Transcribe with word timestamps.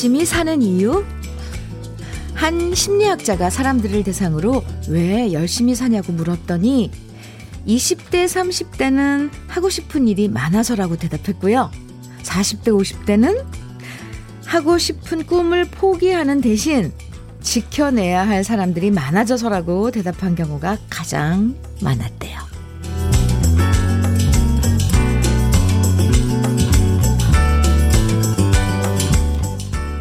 열심히 0.00 0.24
사는 0.24 0.62
이유? 0.62 1.04
한 2.32 2.74
심리학자가 2.74 3.50
사람들을 3.50 4.02
대상으로 4.02 4.64
왜 4.88 5.30
열심히 5.34 5.74
사냐고 5.74 6.14
물었더니 6.14 6.90
20대, 7.66 8.24
30대는 8.24 9.28
하고 9.46 9.68
싶은 9.68 10.08
일이 10.08 10.28
많아서라고 10.28 10.96
대답했고요. 10.96 11.70
40대, 12.22 12.68
50대는 12.68 13.44
하고 14.46 14.78
싶은 14.78 15.26
꿈을 15.26 15.66
포기하는 15.66 16.40
대신 16.40 16.94
지켜내야 17.42 18.26
할 18.26 18.42
사람들이 18.42 18.90
많아져서라고 18.90 19.90
대답한 19.90 20.34
경우가 20.34 20.78
가장 20.88 21.54
많았대요. 21.82 22.39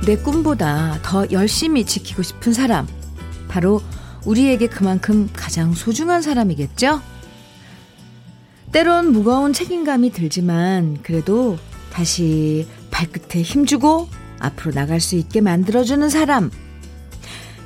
내 0.09 0.18
꿈보다 0.18 0.98
더 1.04 1.23
열심히 1.30 1.86
지키고 1.86 2.23
싶은 2.23 2.52
사람. 2.52 2.88
바로 3.48 3.80
우리에게 4.26 4.66
그만큼 4.66 5.30
가장 5.34 5.76
소중한 5.76 6.23
사람이겠죠? 6.23 6.99
때론 8.72 9.12
무거운 9.12 9.54
책임감이 9.54 10.12
들지만 10.12 10.98
그래도 11.04 11.59
다시 11.94 12.68
발끝에 12.90 13.43
힘주고 13.43 14.10
앞으로 14.40 14.74
나갈 14.74 14.99
수 14.99 15.16
있게 15.16 15.41
만들어주는 15.41 16.10
사람. 16.10 16.49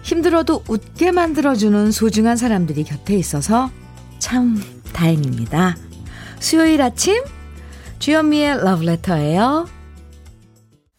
힘들어도 0.01 0.65
웃게 0.67 1.13
만들어주는 1.13 1.93
소중한 1.93 2.35
사람들이 2.35 2.83
곁에 2.83 3.15
있어서 3.15 3.71
참 4.19 4.61
다행입니다. 4.91 5.77
수요일 6.41 6.81
아침 6.81 7.23
주현미의 7.99 8.65
러브레터예요. 8.65 9.82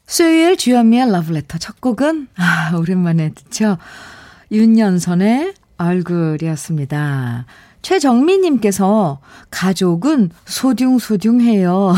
수요일 0.07 0.57
주현미의 0.57 1.11
러브레터 1.11 1.59
첫 1.59 1.81
곡은 1.81 2.29
아 2.37 2.73
오랜만에 2.77 3.31
듣죠. 3.31 3.79
윤연선의 4.53 5.55
얼굴이었습니다. 5.79 7.47
최정미님께서 7.83 9.21
가족은 9.51 10.31
소중소중해요. 10.47 11.95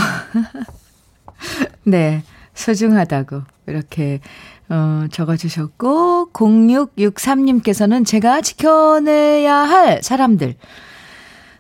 네, 1.85 2.23
소중하다고 2.55 3.43
이렇게 3.67 4.21
어, 4.69 5.07
적어주셨고 5.13 6.31
0663님께서는 6.33 8.05
제가 8.05 8.41
지켜내야 8.41 9.55
할 9.55 10.03
사람들 10.03 10.57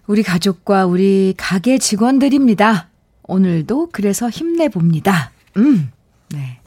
우리 0.06 0.22
가족과 0.22 0.86
우리 0.86 1.34
가게 1.36 1.78
직원들입니다. 1.78 2.88
오늘도 3.24 3.90
그래서 3.92 4.28
힘내봅니다. 4.28 5.30
음. 5.56 5.90
네. 6.30 6.60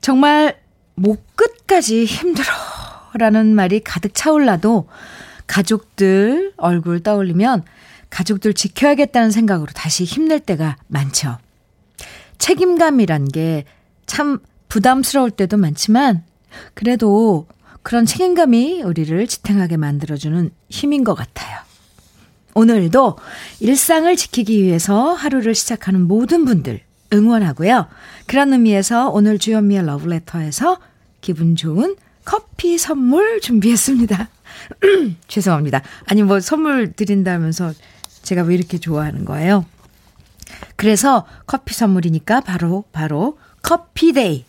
정말 0.00 0.60
목 0.94 1.36
끝까지 1.36 2.04
힘들어 2.04 2.46
라는 3.14 3.54
말이 3.54 3.80
가득 3.80 4.14
차올라도 4.14 4.88
가족들 5.46 6.52
얼굴 6.56 7.02
떠올리면 7.02 7.64
가족들 8.10 8.54
지켜야겠다는 8.54 9.30
생각으로 9.30 9.72
다시 9.72 10.04
힘낼 10.04 10.40
때가 10.40 10.76
많죠. 10.88 11.38
책임감이란 12.38 13.28
게 13.28 13.64
참 14.06 14.38
부담스러울 14.68 15.30
때도 15.32 15.56
많지만 15.56 16.24
그래도 16.74 17.46
그런 17.82 18.06
책임감이 18.06 18.82
우리를 18.82 19.26
지탱하게 19.26 19.76
만들어주는 19.76 20.50
힘인 20.70 21.04
것 21.04 21.14
같아요. 21.14 21.58
오늘도 22.54 23.18
일상을 23.60 24.16
지키기 24.16 24.62
위해서 24.62 25.12
하루를 25.12 25.54
시작하는 25.54 26.00
모든 26.00 26.44
분들 26.44 26.80
응원하고요. 27.12 27.86
그런 28.26 28.52
의미에서 28.52 29.10
오늘 29.10 29.38
주현미의 29.38 29.86
러브레터에서 29.86 30.78
기분 31.20 31.56
좋은 31.56 31.96
커피 32.24 32.78
선물 32.78 33.40
준비했습니다. 33.40 34.28
죄송합니다. 35.28 35.82
아니, 36.06 36.22
뭐 36.22 36.40
선물 36.40 36.92
드린다면서 36.92 37.72
제가 38.22 38.42
왜 38.42 38.54
이렇게 38.54 38.78
좋아하는 38.78 39.24
거예요? 39.24 39.64
그래서 40.76 41.26
커피 41.46 41.74
선물이니까 41.74 42.40
바로, 42.40 42.84
바로 42.92 43.38
커피데이. 43.62 44.44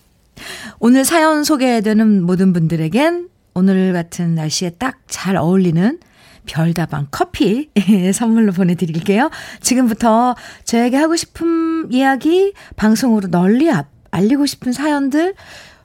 오늘 0.79 1.05
사연 1.05 1.43
소개되는 1.43 2.23
모든 2.23 2.53
분들에겐 2.53 3.29
오늘 3.53 3.93
같은 3.93 4.35
날씨에 4.35 4.71
딱 4.71 4.99
잘 5.07 5.35
어울리는 5.35 5.99
별다방 6.47 7.07
커피 7.11 7.69
선물로 8.13 8.53
보내드릴게요. 8.53 9.29
지금부터 9.61 10.35
저에게 10.63 10.97
하고 10.97 11.15
싶은 11.15 11.91
이야기 11.91 12.53
방송으로 12.75 13.29
널리 13.29 13.69
알리고 14.11 14.45
싶은 14.45 14.71
사연들 14.71 15.35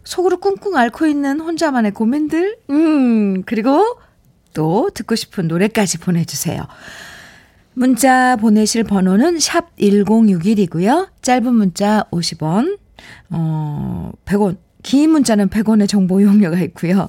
속으로 0.05 0.39
꿍꿍 0.39 0.77
앓고 0.77 1.07
있는 1.07 1.41
혼자만의 1.41 1.93
고민들 1.93 2.57
음 2.71 3.43
그리고 3.45 3.99
또 4.55 4.91
듣고 4.93 5.15
싶은 5.15 5.49
노래까지 5.49 5.99
보내주세요. 5.99 6.63
문자 7.75 8.37
보내실 8.37 8.85
번호는 8.85 9.39
샵 9.39 9.75
1061이고요. 9.77 11.09
짧은 11.23 11.55
문자 11.55 12.05
50원, 12.11 12.79
어, 13.31 14.13
100원, 14.27 14.59
긴 14.83 15.11
문자는 15.11 15.49
100원의 15.49 15.89
정보 15.89 16.21
이용료가 16.21 16.59
있고요. 16.61 17.09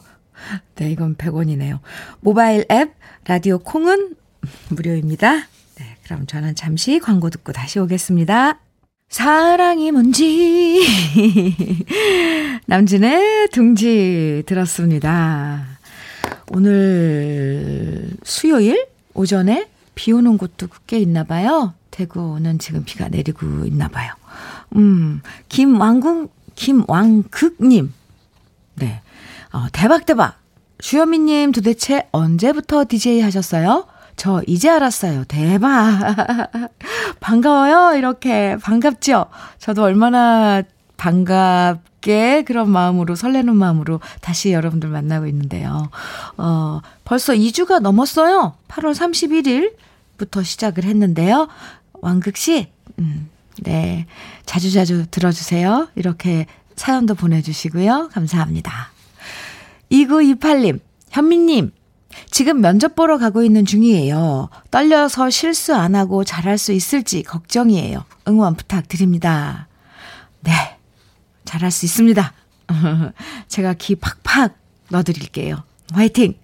네, 0.76 0.92
이건 0.92 1.16
100원이네요. 1.16 1.80
모바일 2.20 2.66
앱 2.72 2.94
라디오 3.26 3.60
콩은 3.60 4.16
무료입니다. 4.70 5.36
네, 5.36 5.98
그럼 6.04 6.26
저는 6.28 6.56
잠시 6.56 7.00
광고 7.00 7.30
듣고 7.30 7.52
다시 7.52 7.80
오겠습니다. 7.80 8.60
사랑이 9.10 9.92
뭔지 9.92 10.82
남진의 12.66 13.50
둥지 13.50 14.44
들었습니다. 14.46 15.66
오늘 16.52 18.10
수요일 18.24 18.88
오전에 19.14 19.70
비 19.96 20.12
오는 20.12 20.38
곳도 20.38 20.68
꽤 20.88 21.00
있나 21.00 21.24
봐요. 21.24 21.74
대구는 21.92 22.58
지금 22.58 22.84
비가 22.84 23.08
내리고 23.08 23.66
있나 23.66 23.88
봐요. 23.88 24.12
음, 24.76 25.22
김왕국, 25.50 26.34
김왕극님. 26.56 27.94
네. 28.76 29.02
어, 29.54 29.68
대박, 29.72 30.06
대박. 30.06 30.40
주현미님 30.80 31.52
도대체 31.52 32.08
언제부터 32.12 32.86
DJ 32.90 33.22
하셨어요? 33.22 33.86
저 34.16 34.42
이제 34.48 34.70
알았어요. 34.70 35.24
대박. 35.26 36.16
반가워요. 37.22 37.98
이렇게. 37.98 38.58
반갑죠? 38.62 39.28
저도 39.60 39.84
얼마나 39.84 40.64
반갑게 40.98 42.44
그런 42.46 42.70
마음으로 42.70 43.16
설레는 43.16 43.56
마음으로 43.56 44.02
다시 44.22 44.52
여러분들 44.52 44.90
만나고 44.90 45.28
있는데요. 45.28 45.90
어, 46.38 46.82
벌써 47.06 47.34
2주가 47.34 47.80
넘었어요. 47.80 48.56
8월 48.68 49.72
31일부터 50.18 50.44
시작을 50.44 50.84
했는데요. 50.84 51.48
왕극 52.02 52.38
씨, 52.38 52.70
음, 53.00 53.30
네. 53.62 54.08
자주자주 54.46 55.08
들어주세요. 55.12 55.90
이렇게 55.96 56.48
사연도 56.76 57.16
보내주시고요. 57.16 58.10
감사합니다. 58.12 58.93
2928님, 59.94 60.80
현미님, 61.12 61.72
지금 62.30 62.62
면접 62.62 62.96
보러 62.96 63.18
가고 63.18 63.44
있는 63.44 63.66
중이에요. 63.66 64.50
떨려서 64.72 65.30
실수 65.30 65.76
안 65.76 65.96
하고 65.96 66.24
잘할 66.24 66.58
수 66.58 66.72
있을지 66.72 67.24
걱정이에요. 67.24 68.04
응원 68.28 68.56
부탁드립니다. 68.56 69.68
네, 70.42 70.52
잘할 71.46 71.72
수 71.72 71.86
있습니다. 71.86 72.34
제가 73.48 73.74
기 73.74 73.96
팍팍 73.96 74.56
넣어드릴게요. 74.90 75.64
화이팅! 75.94 76.36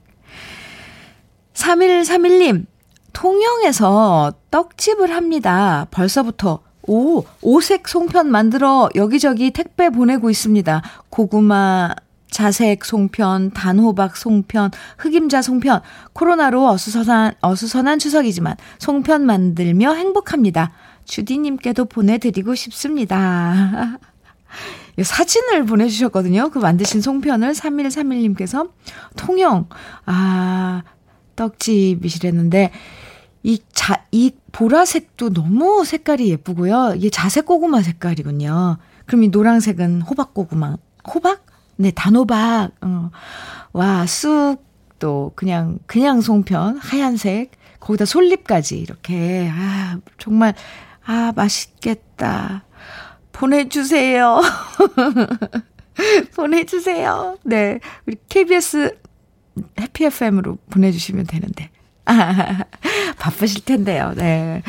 3131님, 1.53 2.65
통영에서 3.13 4.33
떡집을 4.51 5.12
합니다. 5.12 5.88
벌써부터 5.91 6.62
오, 6.83 7.23
오색 7.41 7.88
송편 7.88 8.31
만들어 8.31 8.89
여기저기 8.95 9.51
택배 9.51 9.89
보내고 9.89 10.29
있습니다. 10.29 10.81
고구마, 11.09 11.94
자색 12.31 12.85
송편, 12.85 13.51
단호박 13.51 14.15
송편, 14.15 14.71
흑임자 14.97 15.41
송편. 15.41 15.81
코로나로 16.13 16.67
어수선한, 16.69 17.33
어수선한 17.41 17.99
추석이지만 17.99 18.55
송편 18.77 19.25
만들며 19.25 19.93
행복합니다. 19.93 20.71
주디님께도 21.05 21.85
보내드리고 21.85 22.55
싶습니다. 22.55 23.97
사진을 25.01 25.65
보내주셨거든요. 25.65 26.49
그 26.49 26.59
만드신 26.59 27.01
송편을 27.01 27.53
3131님께서 27.53 28.69
통영, 29.15 29.67
아, 30.05 30.83
떡집이시랬는데, 31.35 32.71
이 33.43 33.61
자, 33.71 34.03
이 34.11 34.33
보라색도 34.51 35.33
너무 35.33 35.85
색깔이 35.85 36.29
예쁘고요. 36.29 36.95
이게 36.97 37.09
자색 37.09 37.45
고구마 37.45 37.81
색깔이군요. 37.81 38.77
그럼 39.05 39.23
이 39.23 39.29
노란색은 39.29 40.01
호박 40.01 40.33
고구마, 40.33 40.75
호박? 41.13 41.48
네, 41.79 41.91
단호박. 41.91 42.71
어. 42.81 43.09
와, 43.71 44.05
쑥도 44.05 45.31
그냥, 45.35 45.79
그냥 45.87 46.19
송편, 46.19 46.77
하얀색. 46.77 47.51
거기다 47.79 48.03
솔잎까지 48.03 48.77
이렇게. 48.77 49.49
아, 49.49 49.97
정말, 50.17 50.53
아, 51.05 51.31
맛있겠다. 51.33 52.65
보내주세요. 53.31 54.41
보내주세요. 56.35 57.37
네. 57.45 57.79
우리 58.05 58.17
KBS 58.27 58.97
해피 59.79 60.03
FM으로 60.03 60.57
보내주시면 60.69 61.27
되는데. 61.27 61.69
아, 62.03 62.65
바쁘실 63.19 63.63
텐데요. 63.63 64.13
네. 64.17 64.63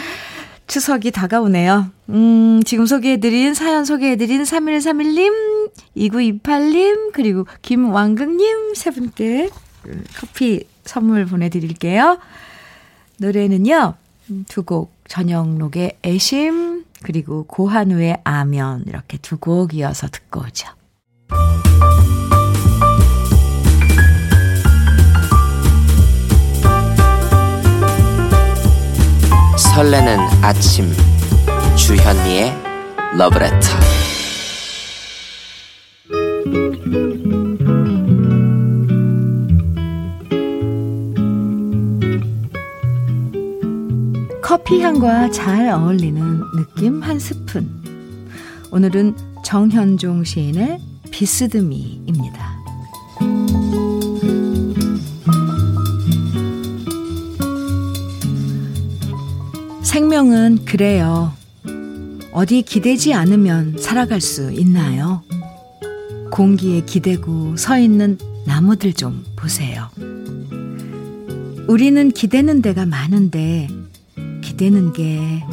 추석이 0.70 1.10
다가오네요. 1.10 1.90
음, 2.10 2.62
지금 2.64 2.86
소개해드린, 2.86 3.54
사연 3.54 3.84
소개해드린 3.84 4.44
3131님, 4.44 5.70
2928님, 5.96 7.10
그리고 7.12 7.44
김왕극님 7.62 8.74
세 8.74 8.92
분께 8.92 9.50
커피 10.16 10.62
선물 10.84 11.26
보내드릴게요. 11.26 12.18
노래는요, 13.18 13.94
두 14.46 14.62
곡, 14.62 14.92
전영록의 15.08 15.98
애심, 16.04 16.84
그리고 17.02 17.44
고한우의 17.48 18.20
아면, 18.22 18.84
이렇게 18.86 19.18
두 19.18 19.38
곡 19.38 19.74
이어서 19.74 20.06
듣고 20.06 20.40
오죠. 20.42 20.68
설레는 29.74 30.18
아침 30.42 30.92
주현미의 31.76 32.52
러브레터 33.16 33.68
커피 44.42 44.80
향과 44.82 45.30
잘 45.30 45.68
어울리는 45.68 46.20
느낌 46.56 47.00
한 47.02 47.20
스푼. 47.20 47.68
오늘은 48.72 49.14
정현종 49.44 50.24
시인의 50.24 50.80
비스듬히입니다. 51.12 52.59
생명은 60.00 60.64
그래요. 60.64 61.30
어디 62.32 62.62
기대지 62.62 63.12
않으면 63.12 63.76
살아갈 63.78 64.22
수 64.22 64.50
있나요? 64.50 65.22
공기에 66.30 66.80
기대고 66.86 67.58
서 67.58 67.78
있는 67.78 68.16
나무들 68.46 68.94
좀 68.94 69.22
보세요. 69.36 69.90
우리는 71.68 72.10
기대는 72.12 72.62
데가 72.62 72.86
많은데 72.86 73.68
기대는 74.40 74.94
게 74.94 75.44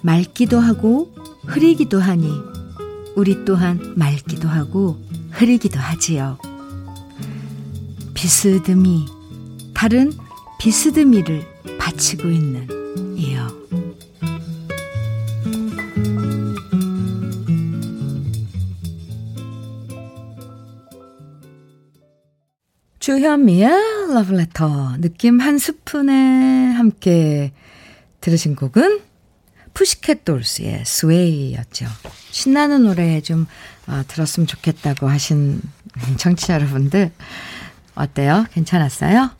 맑기도 0.00 0.58
하고 0.58 1.14
흐리기도 1.44 2.00
하니 2.00 2.30
우리 3.14 3.44
또한 3.44 3.92
맑기도 3.94 4.48
하고 4.48 5.04
흐리기도 5.32 5.78
하지요. 5.78 6.38
비스듬히 8.14 9.04
다른 9.74 10.14
비스듬히를 10.58 11.46
바치고 11.78 12.30
있는 12.30 12.81
주현미의 23.02 23.68
러브레터 24.14 24.98
느낌 24.98 25.40
한 25.40 25.58
스푼에 25.58 26.70
함께 26.70 27.50
들으신 28.20 28.54
곡은 28.54 29.00
푸시켓 29.74 30.24
돌스의 30.24 30.84
스웨이였죠. 30.86 31.86
신나는 32.30 32.84
노래 32.84 33.20
좀 33.20 33.48
어, 33.88 34.02
들었으면 34.06 34.46
좋겠다고 34.46 35.08
하신 35.08 35.60
청취자 36.16 36.54
여러분들 36.54 37.10
어때요? 37.96 38.46
괜찮았어요? 38.52 39.32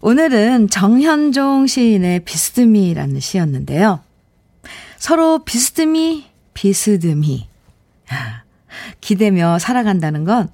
오늘은 0.00 0.68
정현종 0.68 1.66
시인의 1.66 2.20
비스듬히라는 2.20 3.18
시였는데요. 3.18 3.98
서로 4.96 5.44
비스듬히, 5.44 6.26
비스듬히. 6.54 7.48
기대며 9.00 9.58
살아간다는 9.58 10.22
건 10.22 10.50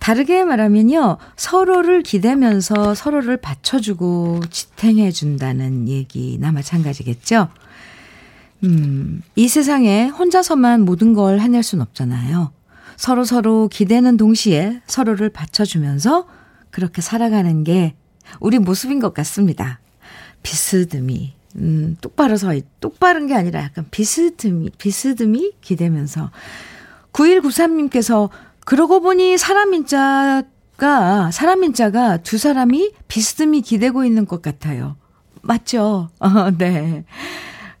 다르게 0.00 0.44
말하면요. 0.44 1.18
서로를 1.36 2.02
기대면서 2.02 2.94
서로를 2.94 3.36
받쳐주고 3.36 4.42
지탱해준다는 4.50 5.88
얘기나 5.88 6.52
마찬가지겠죠. 6.52 7.48
음, 8.64 9.22
이 9.36 9.48
세상에 9.48 10.08
혼자서만 10.08 10.84
모든 10.84 11.12
걸 11.14 11.40
해낼 11.40 11.62
순 11.62 11.80
없잖아요. 11.80 12.52
서로 12.96 13.24
서로 13.24 13.68
기대는 13.68 14.16
동시에 14.16 14.80
서로를 14.86 15.28
받쳐주면서 15.30 16.26
그렇게 16.70 17.00
살아가는 17.00 17.64
게 17.64 17.94
우리 18.40 18.58
모습인 18.58 18.98
것 18.98 19.14
같습니다. 19.14 19.80
비스듬히, 20.42 21.34
음, 21.56 21.96
똑바로 22.00 22.36
서, 22.36 22.52
똑바른 22.80 23.26
게 23.26 23.34
아니라 23.34 23.62
약간 23.62 23.86
비스듬히, 23.90 24.70
비스듬히 24.78 25.52
기대면서. 25.60 26.30
9193님께서 27.12 28.30
그러고 28.68 29.00
보니 29.00 29.38
사람 29.38 29.72
인자가, 29.72 31.30
사람 31.32 31.64
인자가 31.64 32.18
두 32.18 32.36
사람이 32.36 32.92
비스듬히 33.08 33.62
기대고 33.62 34.04
있는 34.04 34.26
것 34.26 34.42
같아요. 34.42 34.96
맞죠? 35.40 36.10
어, 36.20 36.50
네. 36.50 37.06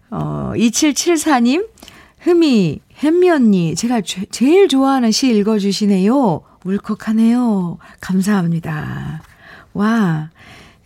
어, 0.08 0.52
2774님, 0.56 1.68
흠이, 2.20 2.80
햄미 2.94 3.28
언니, 3.28 3.74
제가 3.74 4.00
제, 4.00 4.24
제일 4.30 4.66
좋아하는 4.66 5.10
시 5.10 5.28
읽어주시네요. 5.28 6.40
울컥하네요. 6.64 7.76
감사합니다. 8.00 9.20
와, 9.74 10.30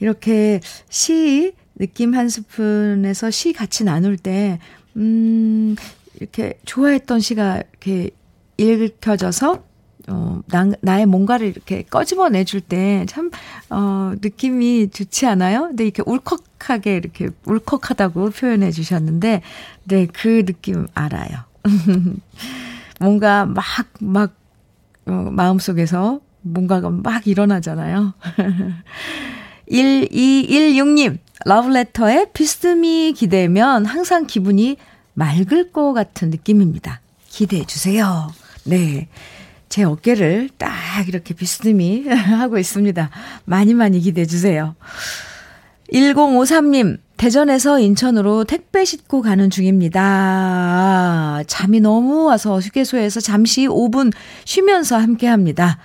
이렇게 0.00 0.58
시, 0.90 1.52
느낌 1.76 2.16
한 2.16 2.28
스푼에서 2.28 3.31
시 3.31 3.52
같이 3.52 3.84
나눌 3.84 4.16
때, 4.16 4.58
음, 4.96 5.76
이렇게 6.19 6.58
좋아했던 6.65 7.20
시가 7.20 7.62
이렇게 7.70 8.10
읽혀져서 8.56 9.70
어, 10.08 10.40
나, 10.48 10.68
나의 10.80 11.06
뭔가를 11.06 11.46
이렇게 11.46 11.82
꺼집어 11.82 12.28
내줄 12.28 12.60
때 12.60 13.04
참, 13.08 13.30
어, 13.70 14.12
느낌이 14.20 14.90
좋지 14.90 15.26
않아요? 15.26 15.68
근데 15.68 15.84
이렇게 15.84 16.02
울컥하게 16.04 16.96
이렇게 16.96 17.28
울컥하다고 17.44 18.30
표현해 18.30 18.70
주셨는데, 18.70 19.42
네, 19.84 20.06
그 20.12 20.44
느낌 20.44 20.86
알아요. 20.94 21.38
뭔가 23.00 23.46
막, 23.46 23.64
막, 24.00 24.34
어, 25.06 25.12
마음속에서 25.30 26.20
뭔가가 26.42 26.90
막 26.90 27.26
일어나잖아요. 27.26 28.14
1216님, 29.70 31.18
러브레터에 31.44 32.26
비스듬히 32.32 33.12
기대면 33.16 33.86
항상 33.86 34.26
기분이 34.26 34.76
맑을 35.14 35.72
것 35.72 35.92
같은 35.92 36.30
느낌입니다. 36.30 37.00
기대해 37.28 37.64
주세요. 37.64 38.30
네. 38.64 39.08
제 39.72 39.84
어깨를 39.84 40.50
딱 40.58 40.70
이렇게 41.08 41.32
비스듬히 41.32 42.05
하고 42.12 42.58
있습니다. 42.58 43.08
많이 43.46 43.72
많이 43.72 44.00
기대해 44.00 44.26
주세요. 44.26 44.74
1053님, 45.91 46.98
대전에서 47.17 47.79
인천으로 47.79 48.44
택배 48.44 48.84
싣고 48.84 49.22
가는 49.22 49.48
중입니다. 49.48 51.43
잠이 51.46 51.81
너무 51.81 52.24
와서 52.26 52.58
휴게소에서 52.58 53.20
잠시 53.20 53.67
5분 53.67 54.12
쉬면서 54.44 54.98
함께 54.98 55.26
합니다. 55.26 55.79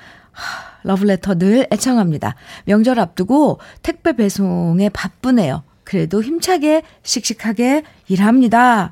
러블레터 0.84 1.36
늘 1.36 1.66
애청합니다. 1.72 2.36
명절 2.66 3.00
앞두고 3.00 3.62
택배 3.84 4.18
배송에 4.18 4.90
바쁘네요. 4.90 5.64
그래도 5.86 6.22
힘차게 6.22 6.82
씩씩하게 7.04 7.84
일합니다. 8.10 8.92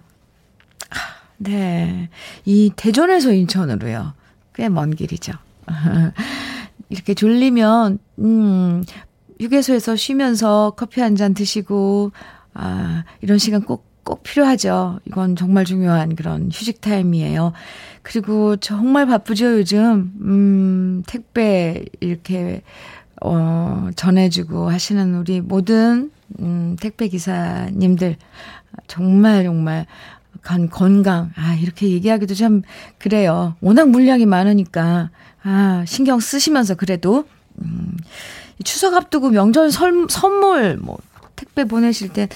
네. 1.36 2.08
이 2.46 2.72
대전에서 2.78 3.34
인천으로요. 3.34 4.14
꽤 4.56 4.70
먼 4.70 4.92
길이죠. 4.96 5.34
이렇게 6.90 7.14
졸리면, 7.14 8.00
음, 8.20 8.84
휴게소에서 9.42 9.96
쉬면서 9.96 10.74
커피 10.78 11.02
한 11.02 11.16
잔 11.16 11.34
드시고, 11.34 12.12
아, 12.54 13.04
이런 13.22 13.38
시간 13.38 13.62
꼭, 13.64 13.86
꼭 14.04 14.22
필요하죠. 14.24 15.00
이건 15.06 15.36
정말 15.36 15.66
중요한 15.66 16.16
그런 16.16 16.50
휴식 16.52 16.80
타임이에요. 16.82 17.54
그리고 18.04 18.56
정말 18.58 19.08
바쁘죠, 19.08 19.58
요즘. 19.60 20.14
음, 20.22 21.04
택배 21.08 21.84
이렇게, 22.00 22.62
어, 23.22 23.90
전해주고 23.96 24.70
하시는 24.70 25.16
우리 25.16 25.42
모든, 25.42 26.12
음, 26.40 26.76
택배 26.80 27.08
기사님들. 27.08 28.18
정말, 28.88 29.44
정말, 29.44 29.86
간, 30.46 30.70
건강. 30.70 31.32
아, 31.36 31.56
이렇게 31.56 31.90
얘기하기도 31.90 32.36
참, 32.36 32.62
그래요. 33.00 33.56
워낙 33.62 33.90
물량이 33.90 34.28
많으니까. 34.28 35.10
아, 35.42 35.84
신경 35.88 36.20
쓰시면서 36.20 36.76
그래도, 36.76 37.26
음, 37.62 37.98
추석 38.64 38.94
앞두고 38.94 39.32
명절 39.32 39.72
설, 39.72 40.06
선물, 40.08 40.78
뭐, 40.78 41.00
택배 41.36 41.66
보내실 41.66 42.10
때, 42.10 42.30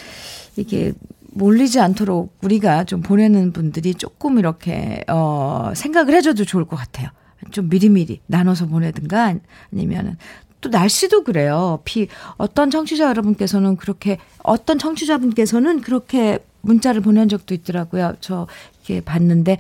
이게, 0.56 0.94
몰리지 1.34 1.80
않도록 1.80 2.36
우리가 2.42 2.84
좀 2.86 3.02
보내는 3.02 3.54
분들이 3.54 3.94
조금 3.94 4.40
이렇게, 4.40 5.04
어, 5.08 5.72
생각을 5.76 6.16
해줘도 6.16 6.46
좋을 6.46 6.66
것 6.66 6.76
같아요. 6.78 7.10
좀 7.52 7.70
미리미리 7.70 8.22
나눠서 8.26 8.66
보내든가 8.66 9.36
아니면은 9.72 10.18
또 10.62 10.70
날씨도 10.70 11.24
그래요. 11.24 11.80
비, 11.86 12.08
어떤 12.38 12.70
청취자 12.70 13.06
여러분께서는 13.10 13.76
그렇게, 13.78 14.18
어떤 14.44 14.78
청취자분께서는 14.78 15.82
그렇게 15.82 16.40
문자를 16.62 17.02
보낸 17.02 17.30
적도 17.30 17.54
있더라고요. 17.54 18.16
저 18.20 18.48
이렇게 18.76 19.02
봤는데 19.02 19.58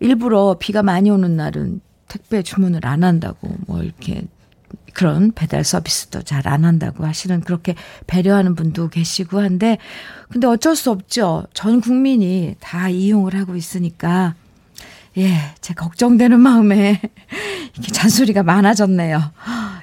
일부러 0.00 0.56
비가 0.58 0.82
많이 0.82 1.10
오는 1.10 1.36
날은 1.36 1.80
택배 2.08 2.42
주문을 2.42 2.84
안 2.86 3.04
한다고 3.04 3.48
뭐 3.66 3.82
이렇게 3.82 4.24
그런 4.92 5.30
배달 5.32 5.62
서비스도 5.62 6.22
잘 6.22 6.48
안 6.48 6.64
한다고 6.64 7.04
하시는 7.06 7.40
그렇게 7.42 7.74
배려하는 8.08 8.56
분도 8.56 8.88
계시고 8.88 9.40
한데 9.40 9.78
근데 10.28 10.46
어쩔 10.48 10.74
수 10.74 10.90
없죠. 10.90 11.44
전 11.54 11.80
국민이 11.80 12.56
다 12.58 12.88
이용을 12.88 13.36
하고 13.36 13.54
있으니까 13.54 14.34
예, 15.18 15.36
제 15.60 15.74
걱정되는 15.74 16.40
마음에 16.40 17.00
이렇게 17.74 17.92
잔소리가 17.92 18.42
많아졌네요. 18.42 19.20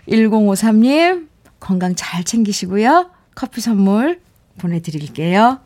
1053님 0.07 1.27
건강 1.59 1.95
잘 1.95 2.23
챙기시고요. 2.23 3.11
커피 3.35 3.61
선물 3.61 4.21
보내드릴게요. 4.57 5.59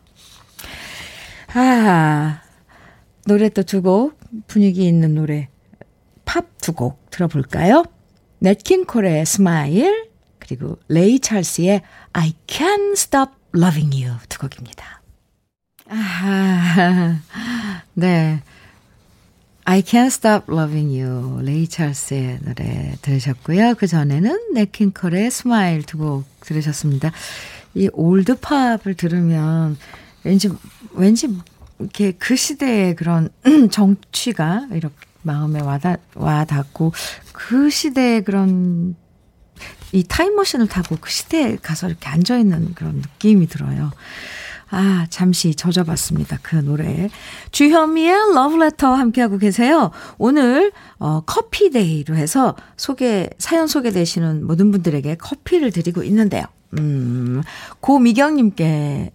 아, 1.54 2.40
노래 3.26 3.48
또 3.50 3.62
두 3.62 3.82
곡, 3.82 4.18
분위기 4.46 4.86
있는 4.86 5.14
노래, 5.14 5.48
팝 6.24 6.58
두 6.58 6.72
곡 6.72 7.10
들어볼까요? 7.10 7.84
냇킹콜의 8.40 9.26
Smile, 9.26 10.08
그리고 10.38 10.78
레이 10.88 11.20
찰스의 11.20 11.82
I 12.12 12.34
Can't 12.46 12.92
Stop 12.92 13.32
Loving 13.54 14.02
You 14.04 14.16
두 14.28 14.38
곡입니다. 14.38 15.02
아, 15.88 17.20
네. 17.94 18.42
I 19.64 19.82
Can't 19.82 20.06
Stop 20.06 20.52
Loving 20.52 21.00
You, 21.00 21.40
레이 21.42 21.68
찰스의 21.68 22.40
노래 22.42 22.96
들으셨고요. 23.00 23.74
그 23.76 23.86
전에는 23.86 24.54
냇킹콜의 24.54 25.30
Smile 25.30 25.82
두 25.84 25.98
곡 25.98 26.24
들으셨습니다. 26.40 27.12
이 27.74 27.88
old 27.92 28.40
팝을 28.40 28.94
들으면 28.96 29.76
왠지 30.24 30.50
왠지 30.94 31.28
이렇게 31.78 32.12
그 32.12 32.34
시대의 32.36 32.96
그런 32.96 33.28
정취가 33.70 34.68
이렇게 34.72 34.94
마음에 35.22 35.60
와닿, 35.60 36.00
와닿고 36.14 36.92
그 37.32 37.70
시대의 37.70 38.24
그런 38.24 38.96
이 39.92 40.02
타임머신을 40.02 40.66
타고 40.66 40.96
그 41.00 41.08
시대에 41.10 41.56
가서 41.56 41.88
이렇게 41.88 42.08
앉아있는 42.08 42.74
그런 42.74 42.96
느낌이 42.96 43.46
들어요. 43.46 43.92
아, 44.74 45.06
잠시 45.10 45.54
젖어봤습니다. 45.54 46.38
그 46.40 46.56
노래. 46.56 47.10
주현미의 47.50 48.34
러브레터 48.34 48.94
함께하고 48.94 49.36
계세요. 49.36 49.90
오늘, 50.16 50.72
어, 50.98 51.20
커피데이로 51.26 52.16
해서 52.16 52.56
소개, 52.78 53.28
사연 53.36 53.66
소개되시는 53.66 54.46
모든 54.46 54.70
분들에게 54.72 55.16
커피를 55.16 55.72
드리고 55.72 56.02
있는데요. 56.04 56.44
음, 56.78 57.42
고미경님께는 57.80 59.12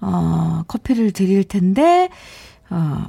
어, 0.00 0.62
커피를 0.68 1.10
드릴 1.10 1.42
텐데, 1.42 2.08
어, 2.70 3.08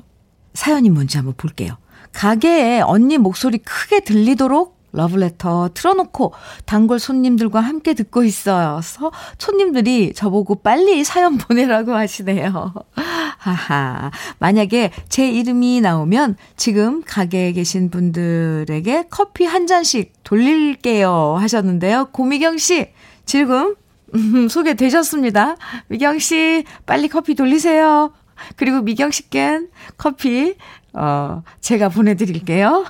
사연이 0.55 0.89
뭔지 0.89 1.17
한번 1.17 1.35
볼게요. 1.37 1.77
가게에 2.13 2.81
언니 2.81 3.19
목소리 3.19 3.59
크게 3.59 3.99
들리도록 3.99 4.76
러브레터 4.97 5.69
틀어놓고 5.73 6.33
단골 6.65 6.99
손님들과 6.99 7.61
함께 7.61 7.93
듣고 7.93 8.23
있어서 8.23 9.11
손님들이 9.37 10.13
저보고 10.13 10.55
빨리 10.55 11.03
사연 11.03 11.37
보내라고 11.39 11.93
하시네요. 11.93 12.73
하하. 13.37 14.11
만약에 14.39 14.91
제 15.07 15.29
이름이 15.29 15.81
나오면 15.81 16.35
지금 16.55 17.01
가게에 17.05 17.53
계신 17.53 17.89
분들에게 17.89 19.05
커피 19.09 19.45
한 19.45 19.67
잔씩 19.67 20.13
돌릴게요 20.23 21.37
하셨는데요. 21.39 22.09
고미경 22.11 22.57
씨, 22.57 22.89
지금 23.25 23.75
음, 24.15 24.47
소개되셨습니다. 24.49 25.55
미경 25.87 26.19
씨, 26.19 26.63
빨리 26.85 27.07
커피 27.07 27.35
돌리세요. 27.35 28.11
그리고 28.55 28.81
미경 28.81 29.09
씨껜 29.09 29.69
커피, 29.97 30.55
어, 30.93 31.43
제가 31.59 31.89
보내드릴게요. 31.89 32.85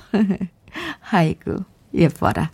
아이고, 1.10 1.56
예뻐라. 1.98 2.50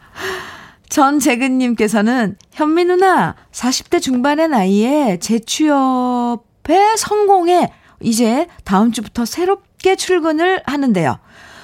전재근님께서는, 0.89 2.37
현미 2.53 2.85
누나, 2.85 3.35
40대 3.53 4.01
중반의 4.01 4.49
나이에 4.49 5.19
재취업에 5.19 6.97
성공해, 6.97 7.73
이제 8.01 8.47
다음 8.65 8.93
주부터 8.93 9.25
새롭게 9.25 9.97
출근을 9.97 10.63
하는데요. 10.67 11.19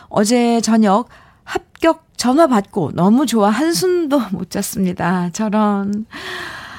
어제 0.09 0.61
저녁 0.61 1.09
합격 1.45 2.05
전화 2.17 2.47
받고 2.49 2.93
너무 2.95 3.27
좋아 3.27 3.51
한숨도 3.51 4.21
못 4.33 4.51
잤습니다. 4.51 5.31
저런. 5.33 6.07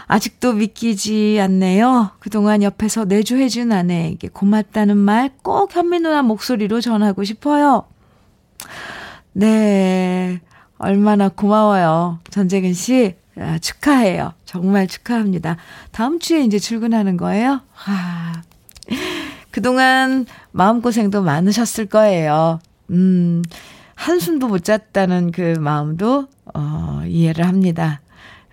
아직도 0.07 0.53
믿기지 0.53 1.39
않네요. 1.39 2.11
그동안 2.19 2.63
옆에서 2.63 3.05
내조해준 3.05 3.71
아내에게 3.71 4.27
고맙다는 4.27 4.97
말 4.97 5.29
꼭 5.41 5.75
현미 5.75 5.99
누나 5.99 6.21
목소리로 6.21 6.81
전하고 6.81 7.23
싶어요. 7.23 7.85
네. 9.33 10.41
얼마나 10.81 11.29
고마워요. 11.29 12.19
전재근 12.31 12.73
씨. 12.73 13.15
아, 13.37 13.57
축하해요. 13.59 14.33
정말 14.45 14.87
축하합니다. 14.87 15.57
다음 15.91 16.19
주에 16.19 16.43
이제 16.43 16.59
출근하는 16.59 17.17
거예요? 17.17 17.61
아, 17.85 18.41
그동안 19.51 20.25
마음고생도 20.51 21.21
많으셨을 21.21 21.85
거예요. 21.85 22.59
음, 22.89 23.41
한숨도 23.95 24.47
못 24.47 24.63
잤다는 24.63 25.31
그 25.31 25.55
마음도, 25.59 26.27
어, 26.53 27.01
이해를 27.05 27.47
합니다. 27.47 28.01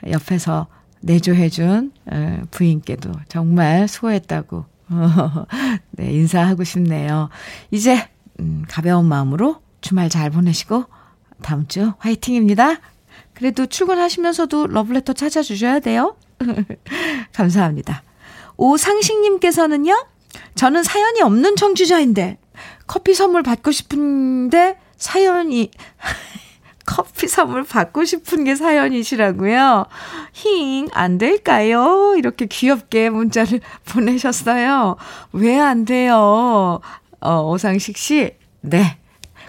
옆에서 0.07 0.69
내조해준 1.01 1.93
어, 2.07 2.43
부인께도 2.51 3.13
정말 3.29 3.89
수고했다고 3.89 4.65
네, 5.93 6.13
인사하고 6.13 6.65
싶네요. 6.65 7.31
이제 7.71 8.09
음, 8.41 8.65
가벼운 8.69 9.07
마음으로 9.07 9.57
주말 9.81 10.09
잘 10.09 10.31
보내시고 10.31 10.85
다음 11.43 11.67
주 11.69 11.93
화이팅입니다. 11.99 12.81
그래도 13.35 13.67
출근하시면서도 13.67 14.67
러브레터 14.69 15.13
찾아주셔야 15.13 15.81
돼요. 15.81 16.17
감사합니다. 17.33 18.03
오상식님께서는요, 18.57 20.07
저는 20.55 20.83
사연이 20.83 21.23
없는 21.23 21.57
청취자인데 21.57 22.39
커피 22.87 23.15
선물 23.15 23.43
받고 23.43 23.71
싶은데 23.71 24.77
사연이 24.97 25.71
커피 26.85 27.29
선물 27.29 27.65
받고 27.65 28.05
싶은 28.05 28.45
게 28.45 28.57
사연이시라고요. 28.57 29.85
힝, 30.33 30.89
안 30.93 31.19
될까요? 31.19 32.15
이렇게 32.17 32.47
귀엽게 32.47 33.11
문자를 33.11 33.61
보내셨어요. 33.93 34.97
왜 35.33 35.59
안 35.59 35.85
돼요? 35.85 36.81
어, 37.21 37.43
오상식 37.43 37.97
씨. 37.99 38.33
네. 38.63 38.99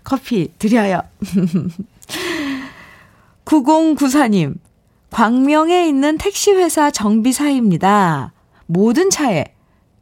커피 0.10 0.52
드려요. 0.58 1.02
9094님. 3.46 4.56
광명에 5.12 5.88
있는 5.88 6.18
택시회사 6.18 6.90
정비사입니다. 6.90 8.34
모든 8.66 9.12
차에 9.12 9.46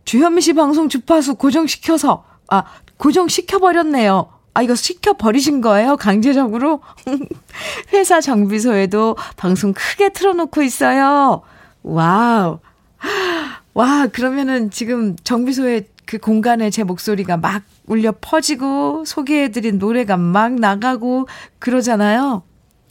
주현미 0.05 0.41
씨 0.41 0.53
방송 0.53 0.87
주파수 0.87 1.35
고정시켜서, 1.35 2.23
아, 2.47 2.63
고정시켜버렸네요. 2.95 4.29
아, 4.53 4.61
이거 4.61 4.75
시켜버리신 4.75 5.59
거예요? 5.59 5.97
강제적으로? 5.97 6.79
회사 7.91 8.21
정비소에도 8.21 9.17
방송 9.35 9.73
크게 9.73 10.09
틀어놓고 10.09 10.61
있어요. 10.61 11.41
wow. 11.83 12.59
와, 13.73 14.07
그러면은 14.07 14.71
지금 14.71 15.17
정비소에 15.17 15.89
그 16.05 16.17
공간에 16.17 16.69
제 16.69 16.85
목소리가 16.85 17.35
막 17.35 17.63
울려 17.87 18.13
퍼지고 18.19 19.05
소개해드린 19.05 19.79
노래가 19.79 20.17
막 20.17 20.53
나가고 20.53 21.27
그러잖아요. 21.59 22.43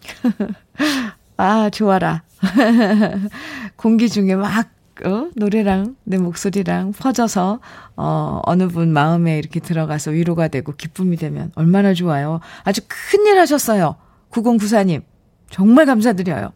아, 1.37 1.71
좋아라. 1.71 2.23
공기 3.77 4.09
중에 4.09 4.35
막 4.35 4.71
어? 5.05 5.29
노래랑 5.35 5.97
내 6.05 6.17
목소리랑 6.17 6.93
퍼져서 6.93 7.61
어, 7.97 8.41
어느 8.45 8.67
분 8.69 8.93
마음에 8.93 9.39
이렇게 9.39 9.61
들어가서 9.61 10.13
위로가 10.13 10.49
되고 10.49 10.73
기쁨이 10.75 11.17
되면 11.17 11.53
얼마나 11.55 11.93
좋아요. 11.93 12.41
아주 12.65 12.81
큰일 12.89 13.39
하셨어요. 13.39 13.97
9094님. 14.31 15.03
정말 15.51 15.85
감사드려요. 15.85 16.53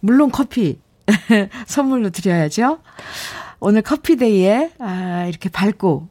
물론 0.00 0.30
커피 0.30 0.80
선물로 1.66 2.10
드려야죠. 2.10 2.78
오늘 3.60 3.80
커피데이에 3.82 4.72
아, 4.78 5.24
이렇게 5.26 5.48
밝고 5.48 6.08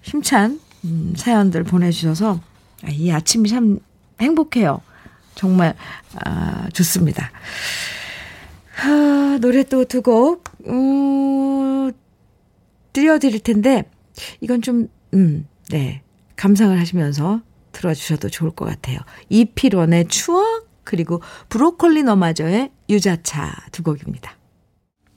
힘찬 0.00 0.58
음, 0.84 1.14
사연들 1.16 1.64
보내주셔서 1.64 2.40
아, 2.84 2.88
이 2.90 3.10
아침이 3.10 3.48
참 3.48 3.78
행복해요. 4.20 4.80
정말 5.34 5.74
아, 6.24 6.68
좋습니다. 6.72 7.30
아, 8.82 9.38
노래 9.40 9.62
또 9.64 9.84
두 9.84 10.02
곡, 10.02 10.44
음, 10.66 11.92
띄워드릴 12.92 13.40
텐데, 13.40 13.84
이건 14.40 14.62
좀, 14.62 14.88
음, 15.14 15.46
네. 15.70 16.02
감상을 16.36 16.78
하시면서 16.78 17.40
들어주셔도 17.72 18.28
좋을 18.28 18.52
것 18.52 18.64
같아요. 18.64 18.98
이필원의 19.28 20.08
추억, 20.08 20.68
그리고 20.84 21.20
브로콜리 21.48 22.02
너마저의 22.04 22.70
유자차 22.88 23.52
두 23.72 23.82
곡입니다. 23.82 24.36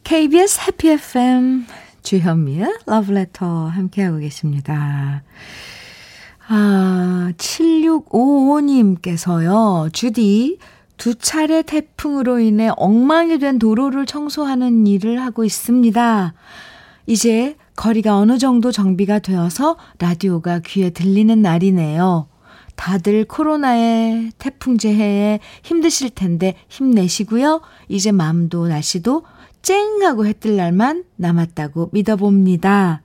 KBS 0.04 0.62
해피 0.68 0.90
FM 0.90 1.66
주현미의 2.04 2.80
러브레터 2.86 3.68
함께하고 3.68 4.20
계십니다. 4.20 5.24
아, 6.48 7.32
7655님께서요, 7.38 9.92
주디, 9.94 10.60
두 10.98 11.16
차례 11.16 11.64
태풍으로 11.64 12.40
인해 12.40 12.70
엉망이 12.76 13.40
된 13.40 13.58
도로를 13.58 14.06
청소하는 14.06 14.86
일을 14.86 15.20
하고 15.22 15.44
있습니다. 15.44 16.34
이제 17.08 17.56
거리가 17.76 18.16
어느 18.18 18.38
정도 18.38 18.72
정비가 18.72 19.18
되어서 19.20 19.78
라디오가 19.98 20.60
귀에 20.60 20.92
들리는 20.92 21.42
날이네요. 21.42 22.28
다들 22.76 23.26
코로나의 23.26 24.32
태풍 24.38 24.78
재해에 24.78 25.40
힘드실 25.64 26.12
텐데 26.12 26.56
힘내시고요. 26.68 27.62
이제 27.88 28.12
마음도 28.12 28.68
날씨도 28.68 29.24
쨍 29.62 30.02
하고 30.04 30.26
해 30.26 30.34
뜰 30.34 30.56
날만 30.58 31.06
남았다고 31.18 31.90
믿어봅니다. 31.94 33.02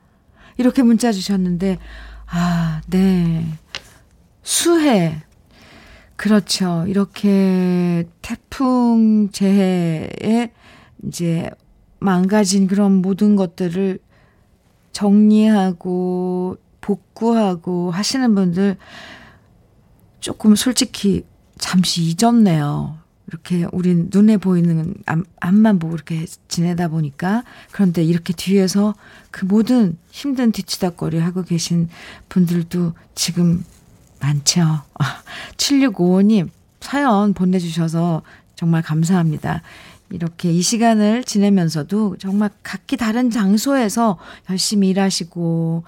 이렇게 0.57 0.83
문자 0.83 1.13
주셨는데, 1.13 1.79
아, 2.27 2.81
네. 2.89 3.45
수해. 4.43 5.23
그렇죠. 6.17 6.85
이렇게 6.89 8.09
태풍 8.23 9.29
재해에 9.31 10.51
이제 11.05 11.51
망가진 11.99 12.67
그런 12.67 12.93
모든 12.93 13.37
것들을 13.37 13.99
정리하고 14.93 16.57
복구하고 16.81 17.91
하시는 17.91 18.35
분들 18.35 18.79
조금 20.21 20.57
솔직히 20.57 21.27
잠시 21.59 22.03
잊었네요. 22.03 22.99
이렇게 23.29 23.67
우린 23.73 24.09
눈에 24.13 24.37
보이는 24.37 24.95
앞, 25.07 25.19
앞만 25.41 25.79
보고 25.79 25.95
이렇게 25.95 26.27
지내다 26.49 26.89
보니까 26.89 27.43
그런데 27.73 28.03
이렇게 28.03 28.33
뒤에서 28.33 28.95
그 29.31 29.45
모든 29.45 29.97
힘든 30.11 30.53
뒤치다거리 30.53 31.19
하고 31.19 31.43
계신 31.43 31.89
분들도 32.29 32.93
지금 33.15 33.65
많죠. 34.21 34.83
7655님 35.57 36.49
사연 36.81 37.35
보내주셔서 37.35 38.23
정말 38.55 38.83
감사합니다. 38.83 39.63
이렇게 40.11 40.53
이 40.53 40.63
시간을 40.63 41.25
지내면서도 41.25 42.17
정말 42.19 42.51
각기 42.63 42.97
다른 42.97 43.31
장소에서 43.31 44.19
열심히 44.51 44.89
일하시고 44.89 45.85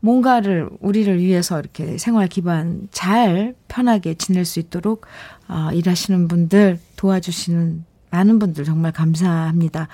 뭔가를 0.00 0.68
우리를 0.80 1.18
위해서 1.18 1.58
이렇게 1.58 1.96
생활 1.98 2.28
기반 2.28 2.88
잘 2.90 3.54
편하게 3.68 4.14
지낼 4.14 4.44
수 4.44 4.60
있도록 4.60 5.06
어, 5.48 5.70
일하시는 5.72 6.28
분들 6.28 6.78
도와주시는 6.96 7.84
많은 8.10 8.38
분들 8.38 8.64
정말 8.64 8.92
감사합니다. 8.92 9.88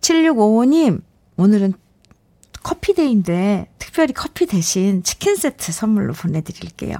7655님 0.00 1.02
오늘은 1.36 1.74
커피데이인데 2.62 3.68
특별히 3.78 4.12
커피 4.12 4.46
대신 4.46 5.02
치킨 5.02 5.36
세트 5.36 5.72
선물로 5.72 6.12
보내드릴게요. 6.12 6.96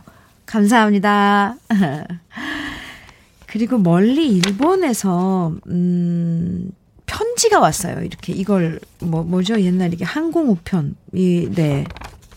감사합니다. 0.47 1.57
그리고 3.47 3.79
멀리 3.79 4.29
일본에서 4.29 5.55
음 5.69 6.71
편지가 7.07 7.61
왔어요. 7.61 8.03
이렇게 8.03 8.33
이걸 8.33 8.81
뭐 9.01 9.23
뭐죠? 9.23 9.61
옛날 9.61 9.93
이게 9.95 10.05
항공 10.05 10.51
우편 10.51 10.97
이네 11.13 11.85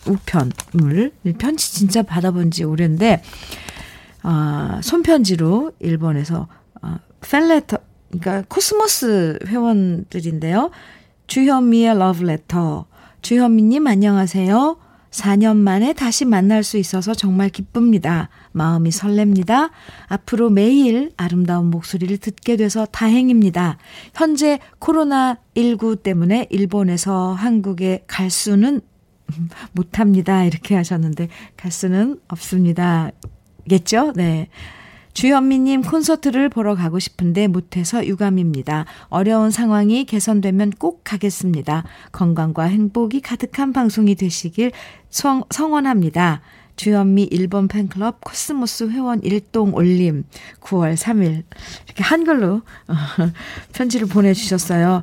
우편물 0.06 1.12
편지 1.38 1.74
진짜 1.74 2.02
받아본 2.02 2.50
지 2.50 2.64
오래인데 2.64 3.22
아 4.22 4.80
손편지로 4.82 5.72
일본에서 5.80 6.46
아 6.80 6.98
팬레터 7.20 7.78
그러니까 8.08 8.44
코스모스 8.48 9.38
회원들인데요. 9.46 10.70
주현미의 11.26 11.98
러브레터 11.98 12.86
주현미님 13.22 13.86
안녕하세요. 13.86 14.76
4년 15.10 15.56
만에 15.56 15.92
다시 15.92 16.24
만날 16.24 16.62
수 16.62 16.78
있어서 16.78 17.14
정말 17.14 17.48
기쁩니다. 17.48 18.28
마음이 18.52 18.90
설렙니다. 18.90 19.70
앞으로 20.06 20.50
매일 20.50 21.10
아름다운 21.16 21.70
목소리를 21.70 22.16
듣게 22.18 22.56
돼서 22.56 22.86
다행입니다. 22.86 23.78
현재 24.14 24.60
코로나19 24.78 26.02
때문에 26.02 26.46
일본에서 26.50 27.32
한국에 27.32 28.04
갈 28.06 28.30
수는 28.30 28.80
못합니다. 29.72 30.44
이렇게 30.44 30.74
하셨는데, 30.74 31.28
갈 31.56 31.70
수는 31.70 32.20
없습니다. 32.28 33.10
겠죠? 33.68 34.12
네. 34.14 34.48
주현미님 35.12 35.82
콘서트를 35.82 36.48
보러 36.48 36.74
가고 36.74 36.98
싶은데 36.98 37.46
못해서 37.48 38.04
유감입니다. 38.06 38.86
어려운 39.08 39.50
상황이 39.50 40.04
개선되면 40.04 40.74
꼭 40.78 41.02
가겠습니다. 41.04 41.84
건강과 42.12 42.64
행복이 42.64 43.20
가득한 43.20 43.72
방송이 43.72 44.14
되시길 44.14 44.72
성, 45.10 45.42
성원합니다. 45.50 46.40
주현미 46.76 47.28
일본 47.28 47.68
팬클럽 47.68 48.20
코스모스 48.22 48.88
회원 48.88 49.20
일동 49.22 49.74
올림 49.74 50.24
9월 50.60 50.96
3일 50.96 51.42
이렇게 51.86 52.02
한글로 52.02 52.62
편지를 53.74 54.06
보내주셨어요. 54.06 55.02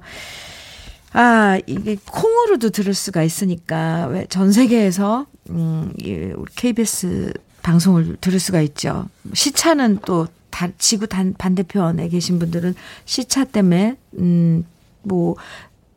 아, 1.13 1.60
이게 1.67 1.98
콩으로도 2.06 2.70
들을 2.72 2.93
수가 2.93 3.24
있으니까 3.24 4.08
왜 4.08 4.26
전 4.30 4.52
세계에서 4.52 5.28
음, 5.50 5.93
우리 6.00 6.36
KBS 6.56 7.34
방송을 7.68 8.16
들을 8.22 8.40
수가 8.40 8.62
있죠. 8.62 9.10
시차는 9.34 10.00
또 10.06 10.28
다, 10.50 10.70
지구 10.78 11.06
단, 11.06 11.34
반대편에 11.38 12.08
계신 12.08 12.40
분들은 12.40 12.76
시차 13.04 13.44
때문에, 13.44 13.98
음, 14.20 14.64
뭐, 15.04 15.36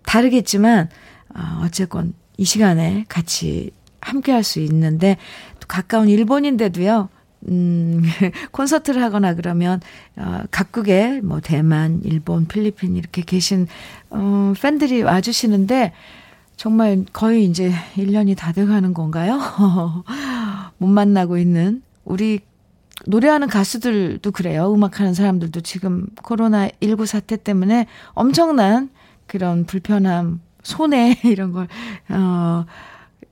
다르겠지만, 0.04 0.88
어, 1.32 1.62
어쨌건 1.64 2.12
이 2.36 2.44
시간에 2.44 3.04
같이 3.08 3.70
함께 4.00 4.32
할 4.32 4.42
수 4.42 4.58
있는데, 4.58 5.16
또 5.60 5.68
가까운 5.68 6.08
일본인데도요, 6.08 7.08
음, 7.48 8.02
콘서트를 8.50 9.00
하거나 9.00 9.34
그러면, 9.34 9.80
어, 10.16 10.42
각국에 10.50 11.20
뭐 11.22 11.38
대만, 11.38 12.00
일본, 12.02 12.48
필리핀 12.48 12.96
이렇게 12.96 13.22
계신, 13.22 13.68
어, 14.10 14.54
팬들이 14.60 15.02
와주시는데, 15.02 15.92
정말 16.56 17.04
거의 17.12 17.44
이제 17.44 17.72
1년이 17.94 18.36
다 18.36 18.50
돼가는 18.50 18.92
건가요? 18.92 19.38
못 20.80 20.86
만나고 20.86 21.36
있는 21.36 21.82
우리 22.04 22.40
노래하는 23.06 23.48
가수들도 23.48 24.30
그래요. 24.30 24.72
음악하는 24.74 25.12
사람들도 25.14 25.60
지금 25.60 26.06
코로나19 26.16 27.06
사태 27.06 27.36
때문에 27.36 27.86
엄청난 28.14 28.88
그런 29.26 29.64
불편함, 29.64 30.40
손해 30.62 31.18
이런 31.24 31.52
걸, 31.52 31.68
어, 32.08 32.64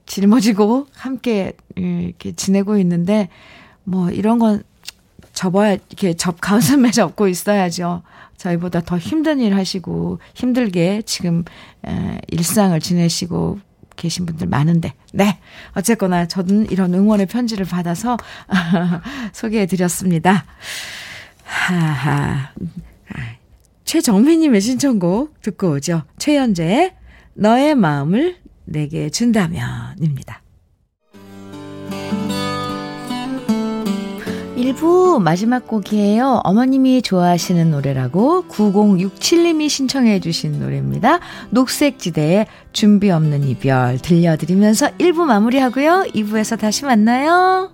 짊어지고 0.06 0.86
함께 0.94 1.54
이렇게 1.74 2.32
지내고 2.32 2.78
있는데 2.78 3.28
뭐 3.84 4.10
이런 4.10 4.38
건 4.38 4.62
접어야, 5.32 5.72
이렇게 5.72 6.14
접, 6.14 6.40
가슴에 6.40 6.90
접고 6.92 7.28
있어야죠. 7.28 8.02
저희보다 8.36 8.80
더 8.82 8.98
힘든 8.98 9.40
일 9.40 9.54
하시고 9.54 10.18
힘들게 10.34 11.02
지금 11.06 11.44
에, 11.86 12.20
일상을 12.28 12.78
지내시고 12.78 13.58
계신 13.98 14.24
분들 14.24 14.46
많은데. 14.46 14.94
네. 15.12 15.38
어쨌거나 15.72 16.26
저는 16.26 16.70
이런 16.70 16.94
응원의 16.94 17.26
편지를 17.26 17.66
받아서 17.66 18.16
소개해 19.34 19.66
드렸습니다. 19.66 20.46
하하. 21.44 22.52
최정민님의 23.84 24.60
신청곡 24.60 25.40
듣고 25.40 25.72
오죠. 25.72 26.02
최연재의 26.18 26.94
너의 27.34 27.74
마음을 27.74 28.36
내게 28.66 29.08
준다면입니다. 29.08 30.42
1부 34.58 35.22
마지막 35.22 35.68
곡이에요. 35.68 36.40
어머님이 36.42 37.02
좋아하시는 37.02 37.70
노래라고 37.70 38.46
9067님이 38.48 39.68
신청해 39.68 40.18
주신 40.18 40.58
노래입니다. 40.58 41.20
녹색지대의 41.50 42.48
준비 42.72 43.10
없는 43.10 43.44
이별 43.44 43.98
들려드리면서 43.98 44.88
1부 44.98 45.26
마무리하고요. 45.26 46.06
2부에서 46.12 46.58
다시 46.58 46.84
만나요. 46.84 47.70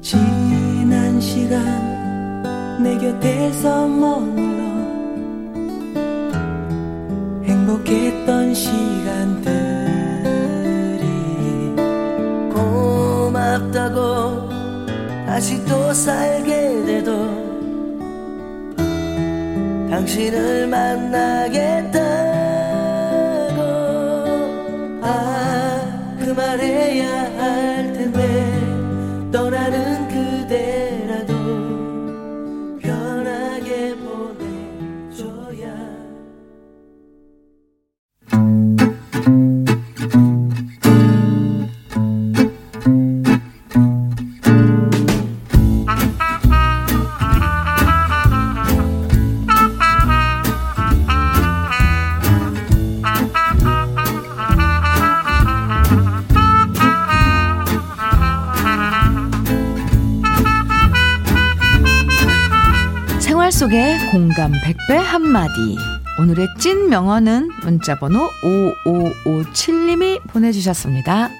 지난 0.00 1.20
시간 1.20 2.80
내 2.80 2.96
곁에서 2.96 3.88
머 3.88 4.51
행복했던 7.62 8.54
시간들이 8.54 9.52
고맙다고 12.52 14.48
다시 15.26 15.64
또 15.64 15.92
살게 15.92 16.84
돼도 16.84 17.12
당신을 19.90 20.66
만나겠다 20.66 22.21
100배 64.92 64.96
한마디. 64.96 65.76
오늘의 66.20 66.48
찐 66.58 66.90
명언은 66.90 67.48
문자번호 67.62 68.28
5557님이 69.24 70.20
보내주셨습니다. 70.28 71.30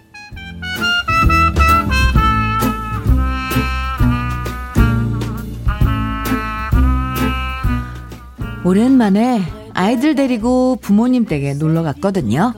오랜만에 8.65 9.43
아이들 9.75 10.15
데리고 10.15 10.77
부모님 10.81 11.25
댁에 11.27 11.55
놀러 11.55 11.83
갔거든요. 11.83 12.55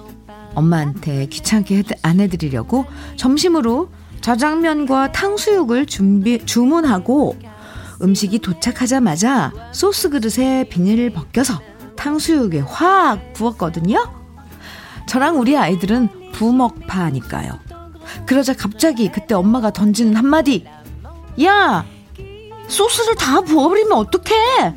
엄마한테 0.55 1.27
귀찮게 1.27 1.79
해- 1.79 1.83
안 2.03 2.21
해드리려고 2.21 2.85
점심으로 3.17 3.89
저장면과 4.21 5.13
탕수육을 5.13 5.87
준비, 5.87 6.45
주문하고 6.45 7.37
음식이 8.05 8.39
도착하자마자 8.41 9.53
소스 9.73 10.11
그릇에 10.11 10.69
비닐을 10.69 11.11
벗겨서 11.11 11.61
탕수육에 11.97 12.61
확 12.61 13.33
부었거든요. 13.33 14.05
저랑 15.09 15.39
우리 15.41 15.57
아이들은 15.57 16.33
부먹파니까요. 16.33 17.59
그러자 18.27 18.55
갑자기 18.55 19.11
그때 19.11 19.35
엄마가 19.35 19.71
던지는 19.71 20.15
한마디. 20.17 20.67
야! 21.43 21.85
소스를 22.69 23.15
다 23.17 23.41
부어버리면 23.41 23.93
어떡해! 23.93 24.75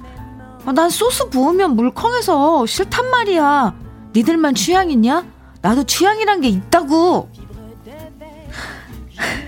아, 0.65 0.71
난 0.73 0.89
소스 0.89 1.29
부으면 1.29 1.75
물컹해서 1.75 2.65
싫단 2.65 3.09
말이야. 3.09 3.75
니들만 4.15 4.55
취향 4.55 4.89
있냐? 4.91 5.25
나도 5.61 5.83
취향이란 5.83 6.41
게 6.41 6.49
있다고. 6.49 7.29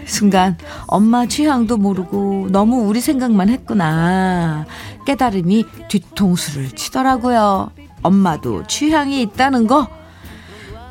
순간 0.10 0.58
엄마 0.88 1.26
취향도 1.26 1.78
모르고 1.78 2.48
너무 2.52 2.88
우리 2.88 3.02
생각만 3.02 3.50
했구나. 3.50 4.66
깨달음이 5.06 5.66
뒤통수를 5.88 6.72
치더라고요. 6.72 7.72
엄마도 8.02 8.66
취향이 8.68 9.22
있다는 9.22 9.68
거. 9.68 9.88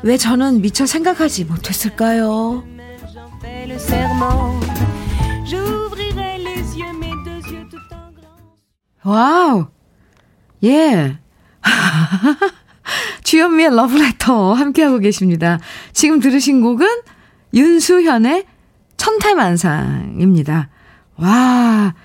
왜 0.03 0.17
저는 0.17 0.61
미처 0.61 0.85
생각하지 0.85 1.45
못했을까요? 1.45 2.63
wow. 9.03 9.67
예. 10.63 11.17
주현미의 13.23 13.75
러브레터 13.75 14.53
함께하고 14.53 14.99
계십니다. 14.99 15.59
지금 15.93 16.19
들으신 16.19 16.61
곡은 16.61 16.87
윤수현의 17.53 18.45
천태만상입니다. 18.99 20.69
와. 21.15 21.95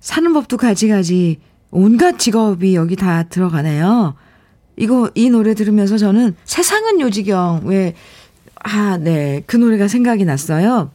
사는 0.00 0.32
법도 0.32 0.56
가지가지 0.56 1.40
온갖 1.70 2.18
직업이 2.18 2.74
여기 2.74 2.96
다 2.96 3.24
들어가네요. 3.24 4.14
이거, 4.76 5.10
이 5.14 5.28
노래 5.28 5.54
들으면서 5.54 5.98
저는 5.98 6.36
세상은 6.44 7.00
요지경, 7.00 7.62
왜, 7.64 7.94
아, 8.62 8.96
네. 8.96 9.42
그 9.46 9.56
노래가 9.56 9.88
생각이 9.88 10.24
났어요. 10.24 10.90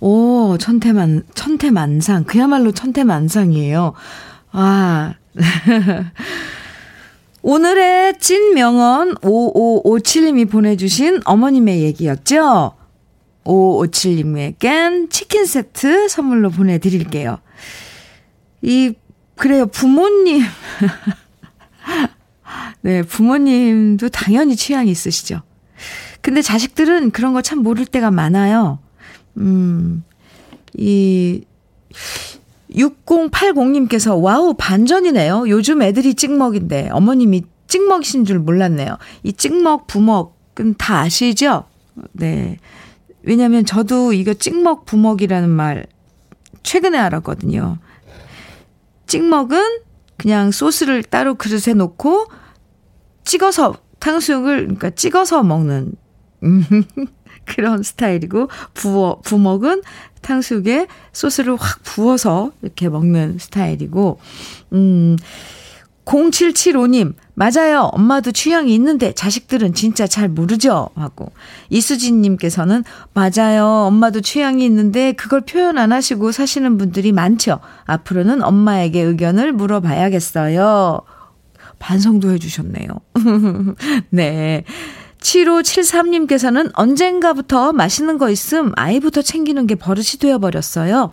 오, 0.00 0.56
천태만, 0.58 1.24
천태만상. 1.34 2.24
그야말로 2.24 2.72
천태만상이에요. 2.72 3.92
아. 4.52 5.14
오늘의 7.42 8.18
찐 8.18 8.54
명언 8.54 9.14
5557님이 9.16 10.50
보내주신 10.50 11.20
어머님의 11.24 11.82
얘기였죠? 11.82 12.77
5557님에겐 13.44 15.10
치킨 15.10 15.46
세트 15.46 16.08
선물로 16.08 16.50
보내드릴게요. 16.50 17.38
이, 18.62 18.92
그래요. 19.36 19.66
부모님. 19.66 20.42
네, 22.82 23.02
부모님도 23.02 24.08
당연히 24.10 24.56
취향이 24.56 24.90
있으시죠. 24.90 25.42
근데 26.20 26.42
자식들은 26.42 27.12
그런 27.12 27.32
거 27.32 27.40
참 27.42 27.60
모를 27.60 27.86
때가 27.86 28.10
많아요. 28.10 28.78
음, 29.38 30.04
이, 30.76 31.42
6080님께서 32.74 34.20
wow, 34.20 34.54
반전이네요. 34.58 35.48
요즘 35.48 35.82
애들이 35.82 36.14
찍먹인데 36.14 36.90
어머님이 36.92 37.42
찍먹이신 37.66 38.24
줄 38.24 38.38
몰랐네요. 38.38 38.98
이 39.22 39.32
찍먹, 39.32 39.86
부먹은 39.86 40.74
다 40.76 41.00
아시죠? 41.00 41.64
네. 42.12 42.58
왜냐면 43.28 43.66
저도 43.66 44.14
이거 44.14 44.32
찍먹, 44.32 44.86
부먹이라는 44.86 45.50
말 45.50 45.84
최근에 46.62 46.96
알았거든요. 46.96 47.76
찍먹은 49.06 49.80
그냥 50.16 50.50
소스를 50.50 51.02
따로 51.02 51.34
그릇에 51.34 51.74
놓고 51.74 52.26
찍어서 53.24 53.76
탕수육을 53.98 54.60
그러니까 54.60 54.88
찍어서 54.88 55.42
먹는 55.42 55.92
음, 56.42 56.64
그런 57.44 57.82
스타일이고 57.82 58.48
부어 58.72 59.20
부먹은 59.20 59.82
탕수육에 60.22 60.86
소스를 61.12 61.56
확 61.56 61.82
부어서 61.82 62.52
이렇게 62.62 62.88
먹는 62.88 63.36
스타일이고 63.38 64.20
음 64.72 65.16
0775님, 66.08 67.12
맞아요. 67.34 67.90
엄마도 67.92 68.32
취향이 68.32 68.74
있는데 68.74 69.12
자식들은 69.12 69.74
진짜 69.74 70.06
잘 70.06 70.28
모르죠. 70.28 70.88
하고. 70.94 71.32
이수진님께서는 71.68 72.82
맞아요. 73.12 73.66
엄마도 73.86 74.22
취향이 74.22 74.64
있는데 74.64 75.12
그걸 75.12 75.42
표현 75.42 75.76
안 75.76 75.92
하시고 75.92 76.32
사시는 76.32 76.78
분들이 76.78 77.12
많죠. 77.12 77.60
앞으로는 77.84 78.42
엄마에게 78.42 79.02
의견을 79.02 79.52
물어봐야겠어요. 79.52 81.02
반성도 81.78 82.32
해주셨네요. 82.32 82.88
네. 84.08 84.64
7573님께서는 85.20 86.70
언젠가부터 86.74 87.72
맛있는 87.72 88.16
거 88.18 88.30
있음 88.30 88.72
아이부터 88.76 89.20
챙기는 89.20 89.66
게 89.66 89.74
버릇이 89.74 90.18
되어버렸어요. 90.20 91.10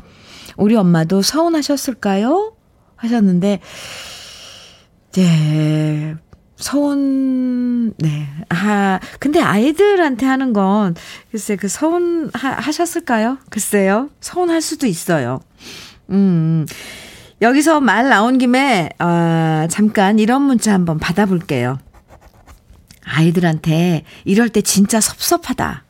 우리 0.55 0.75
엄마도 0.75 1.21
서운하셨을까요? 1.21 2.53
하셨는데, 2.95 3.60
네. 5.15 6.15
서운, 6.58 7.93
네. 7.97 8.28
아, 8.49 8.99
근데 9.19 9.39
아이들한테 9.39 10.25
하는 10.25 10.51
건, 10.51 10.95
글쎄, 11.32 11.56
그 11.56 11.67
서운, 11.69 12.30
하, 12.34 12.49
하셨을까요? 12.49 13.38
글쎄요. 13.49 14.10
서운할 14.19 14.62
수도 14.62 14.88
있어요. 14.88 15.39
음. 16.10 16.65
여기서 17.41 17.80
말 17.82 18.10
나온 18.10 18.38
김에, 18.38 18.89
어, 18.99 19.67
잠깐 19.69 20.19
이런 20.19 20.41
문자 20.41 20.73
한번 20.73 20.99
받아볼게요. 20.99 21.78
아이들한테 23.06 24.04
이럴 24.23 24.49
때 24.49 24.62
진짜 24.62 24.99
섭섭하다. 24.99 25.84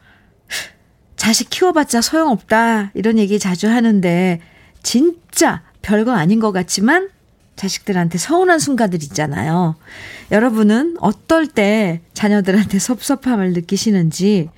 자식 1.16 1.50
키워봤자 1.50 2.02
소용없다. 2.02 2.92
이런 2.94 3.18
얘기 3.18 3.40
자주 3.40 3.70
하는데, 3.70 4.40
진짜 4.84 5.64
별거 5.82 6.12
아닌 6.14 6.40
것 6.40 6.52
같지만, 6.52 7.10
자식들한테 7.56 8.18
서운한 8.18 8.60
순간들 8.60 9.02
있잖아요. 9.04 9.76
여러분은 10.32 10.98
어떨 11.00 11.48
때 11.48 12.02
자녀들한테 12.14 12.80
섭섭함을 12.80 13.54
느끼시는지, 13.54 14.50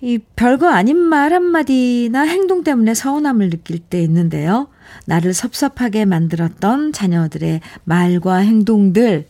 이 0.00 0.18
별거 0.36 0.68
아닌 0.68 0.98
말 0.98 1.32
한마디나 1.32 2.22
행동 2.22 2.64
때문에 2.64 2.92
서운함을 2.92 3.50
느낄 3.50 3.78
때 3.78 4.02
있는데요. 4.02 4.68
나를 5.06 5.32
섭섭하게 5.32 6.04
만들었던 6.04 6.92
자녀들의 6.92 7.60
말과 7.84 8.36
행동들, 8.36 9.26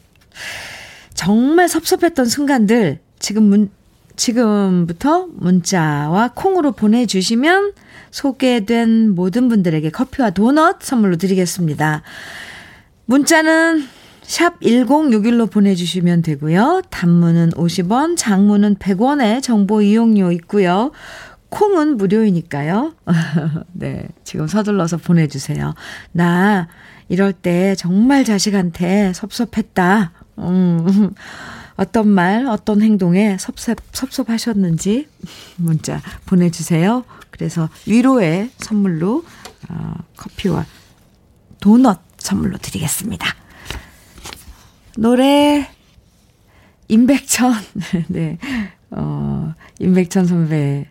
정말 1.14 1.68
섭섭했던 1.68 2.26
순간들, 2.26 3.00
지금 3.18 3.44
문, 3.44 3.70
지금부터 4.16 5.28
문자와 5.32 6.32
콩으로 6.34 6.72
보내주시면 6.72 7.72
소개된 8.10 9.10
모든 9.10 9.48
분들에게 9.48 9.90
커피와 9.90 10.30
도넛 10.30 10.82
선물로 10.82 11.16
드리겠습니다. 11.16 12.02
문자는 13.12 13.87
샵 14.22 14.59
1061로 14.61 15.51
보내주시면 15.51 16.22
되고요. 16.22 16.81
단문은 16.88 17.51
50원, 17.51 18.16
장문은 18.16 18.77
100원의 18.77 19.42
정보 19.42 19.83
이용료 19.83 20.33
있고요. 20.33 20.92
콩은 21.51 21.98
무료이니까요. 21.98 22.94
네, 23.75 24.09
지금 24.25 24.46
서둘러서 24.46 24.96
보내주세요. 24.96 25.75
나 26.12 26.68
이럴 27.11 27.35
때 27.35 27.75
정말 27.75 28.25
자식한테 28.25 29.12
섭섭했다. 29.12 30.12
음, 30.38 31.11
어떤 31.77 32.09
말, 32.09 32.46
어떤 32.46 32.81
행동에 32.81 33.37
섭섭, 33.38 33.77
섭섭하셨는지 33.92 35.07
문자 35.57 36.01
보내주세요. 36.25 37.05
그래서 37.31 37.68
위로의 37.87 38.48
선물로 38.57 39.22
어, 39.68 39.94
커피와 40.16 40.64
도넛 41.61 42.12
선물로 42.22 42.58
드리겠습니다. 42.58 43.26
노래 44.96 45.68
임백천 46.88 47.54
네. 48.08 48.38
어, 48.90 49.54
임백천 49.78 50.26
선배 50.26 50.87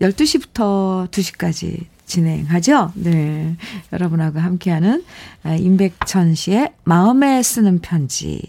12시부터 0.00 1.10
2시까지 1.10 1.86
진행하죠. 2.04 2.92
네. 2.94 3.56
여러분하고 3.92 4.38
함께하는 4.38 5.04
아, 5.42 5.54
임백천 5.54 6.34
씨의 6.34 6.72
마음에 6.84 7.42
쓰는 7.42 7.80
편지 7.80 8.40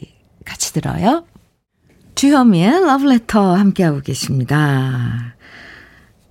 같이 0.46 0.74
들어요. 0.74 1.26
주현미의 2.16 2.86
러브레터 2.86 3.56
함께하고 3.56 4.02
계십니다. 4.02 5.37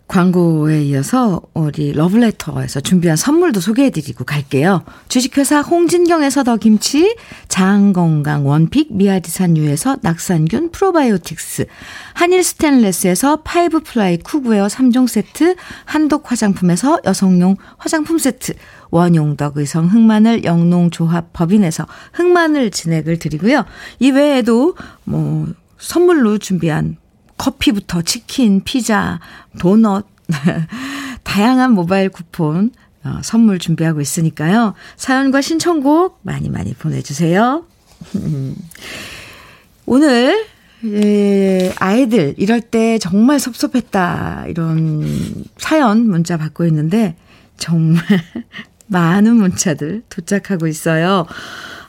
광고에 0.09 0.85
이어서 0.85 1.42
우리 1.53 1.92
러브레터에서 1.92 2.81
준비한 2.81 3.16
선물도 3.16 3.61
소개해드리고 3.61 4.25
갈게요. 4.25 4.85
주식회사 5.09 5.61
홍진경에서 5.61 6.45
더 6.45 6.57
김치, 6.57 7.16
장건강 7.49 8.47
one 8.47 8.67
pick 8.67 8.95
미야리산유에서 8.95 9.99
낙산균 10.03 10.71
프로바이오틱스, 10.71 11.66
한일 12.14 12.45
스텐레스에서 12.45 13.42
five 13.42 13.81
ply 13.81 14.19
cookware 14.19 14.69
3종 14.69 15.09
세트, 15.09 15.57
한독 15.85 16.31
화장품에서 16.31 17.01
여성용 17.05 17.57
화장품 17.77 18.19
세트, 18.19 18.55
원용덕 18.90 19.57
의성 19.57 19.87
흑마늘 19.87 20.45
영농조합 20.45 21.33
법인에서 21.33 21.87
흑마늘 22.12 22.71
진액을 22.71 23.19
드리고요. 23.19 23.64
이 23.99 24.11
외에도 24.12 24.77
뭐 25.05 25.49
선물로 25.79 26.38
준비한 26.38 26.97
커피부터 27.37 28.03
치킨, 28.03 28.62
피자, 28.64 29.20
도넛, 29.59 30.07
다양한 31.25 31.72
모바일 31.72 32.09
쿠폰 32.09 32.70
어, 33.05 33.20
선물 33.22 33.59
준비하고 33.59 34.01
있으니까요. 34.01 34.75
사연과 34.96 35.40
신청곡 35.40 36.18
많이 36.22 36.49
많이 36.49 36.75
보내주세요. 36.75 37.64
오늘 39.87 40.46
예, 40.85 41.72
아이들 41.79 42.35
이럴 42.37 42.61
때 42.61 42.99
정말 42.99 43.40
섭섭했다 43.40 44.46
이런 44.49 45.44
사연 45.57 46.09
문자 46.09 46.37
받고 46.37 46.66
있는데 46.66 47.16
정말 47.57 48.03
많은 48.88 49.37
문자들 49.37 50.03
도착하고 50.09 50.66
있어요. 50.66 51.27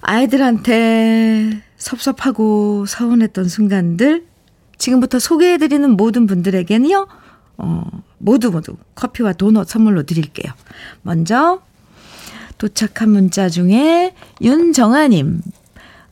아이들한테 0.01 1.61
섭섭하고 1.77 2.85
서운했던 2.85 3.49
순간들 3.49 4.25
지금부터 4.77 5.19
소개해드리는 5.19 5.89
모든 5.91 6.27
분들에게는요, 6.27 7.07
어, 7.57 7.83
모두 8.19 8.51
모두 8.51 8.75
커피와 8.95 9.33
도넛 9.33 9.67
선물로 9.67 10.03
드릴게요. 10.03 10.53
먼저, 11.01 11.61
도착한 12.57 13.09
문자 13.09 13.49
중에 13.49 14.13
윤정아님, 14.41 15.41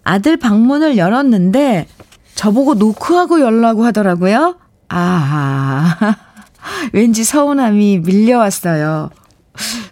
아들 0.03 0.37
방문을 0.37 0.97
열었는데, 0.97 1.87
저보고 2.35 2.75
노크하고 2.75 3.39
열라고 3.39 3.85
하더라고요. 3.85 4.57
아, 4.89 6.15
왠지 6.93 7.23
서운함이 7.23 7.99
밀려왔어요. 7.99 9.09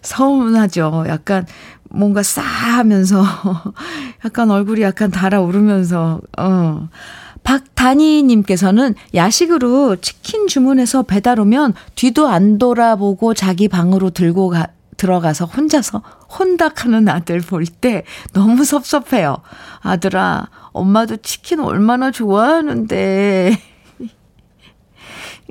서운하죠. 0.01 1.05
약간 1.07 1.45
뭔가 1.89 2.21
싸 2.21 2.41
하면서, 2.41 3.23
약간 4.25 4.51
얼굴이 4.51 4.81
약간 4.81 5.09
달아오르면서, 5.11 6.21
어. 6.37 6.89
박다니님께서는 7.43 8.95
야식으로 9.13 9.97
치킨 9.97 10.47
주문해서 10.47 11.03
배달 11.03 11.39
오면 11.39 11.73
뒤도 11.95 12.27
안 12.27 12.57
돌아보고 12.57 13.33
자기 13.33 13.67
방으로 13.67 14.09
들고 14.11 14.49
가, 14.49 14.67
들어가서 14.97 15.45
혼자서 15.45 16.01
혼닥하는 16.39 17.09
아들 17.09 17.41
볼 17.41 17.65
때 17.65 18.03
너무 18.33 18.63
섭섭해요. 18.63 19.37
아들아, 19.81 20.47
엄마도 20.71 21.17
치킨 21.17 21.59
얼마나 21.59 22.11
좋아하는데. 22.11 23.57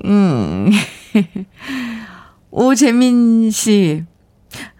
음. 0.04 0.70
오재민 2.50 3.50
씨. 3.50 4.04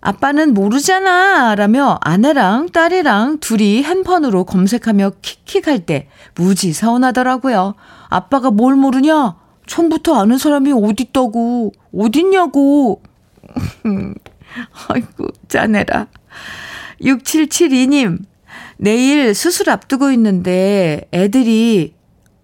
아빠는 0.01 0.55
모르잖아. 0.55 1.55
라며 1.55 1.99
아내랑 2.03 2.71
딸이랑 2.71 3.39
둘이 3.39 3.83
핸폰으로 3.83 4.45
검색하며 4.45 5.13
킥킥할 5.23 5.87
때 5.87 6.09
무지 6.35 6.73
서운하더라고요. 6.73 7.75
아빠가 8.09 8.51
뭘 8.51 8.77
모르냐? 8.77 9.37
처음부터 9.67 10.21
아는 10.21 10.39
사람이 10.39 10.73
어딨다고. 10.73 11.73
어딨냐고. 11.97 13.03
아이고, 14.89 15.29
짜내라. 15.49 16.09
6772님, 17.01 18.19
내일 18.77 19.35
수술 19.35 19.71
앞두고 19.71 20.11
있는데 20.13 21.09
애들이 21.13 21.95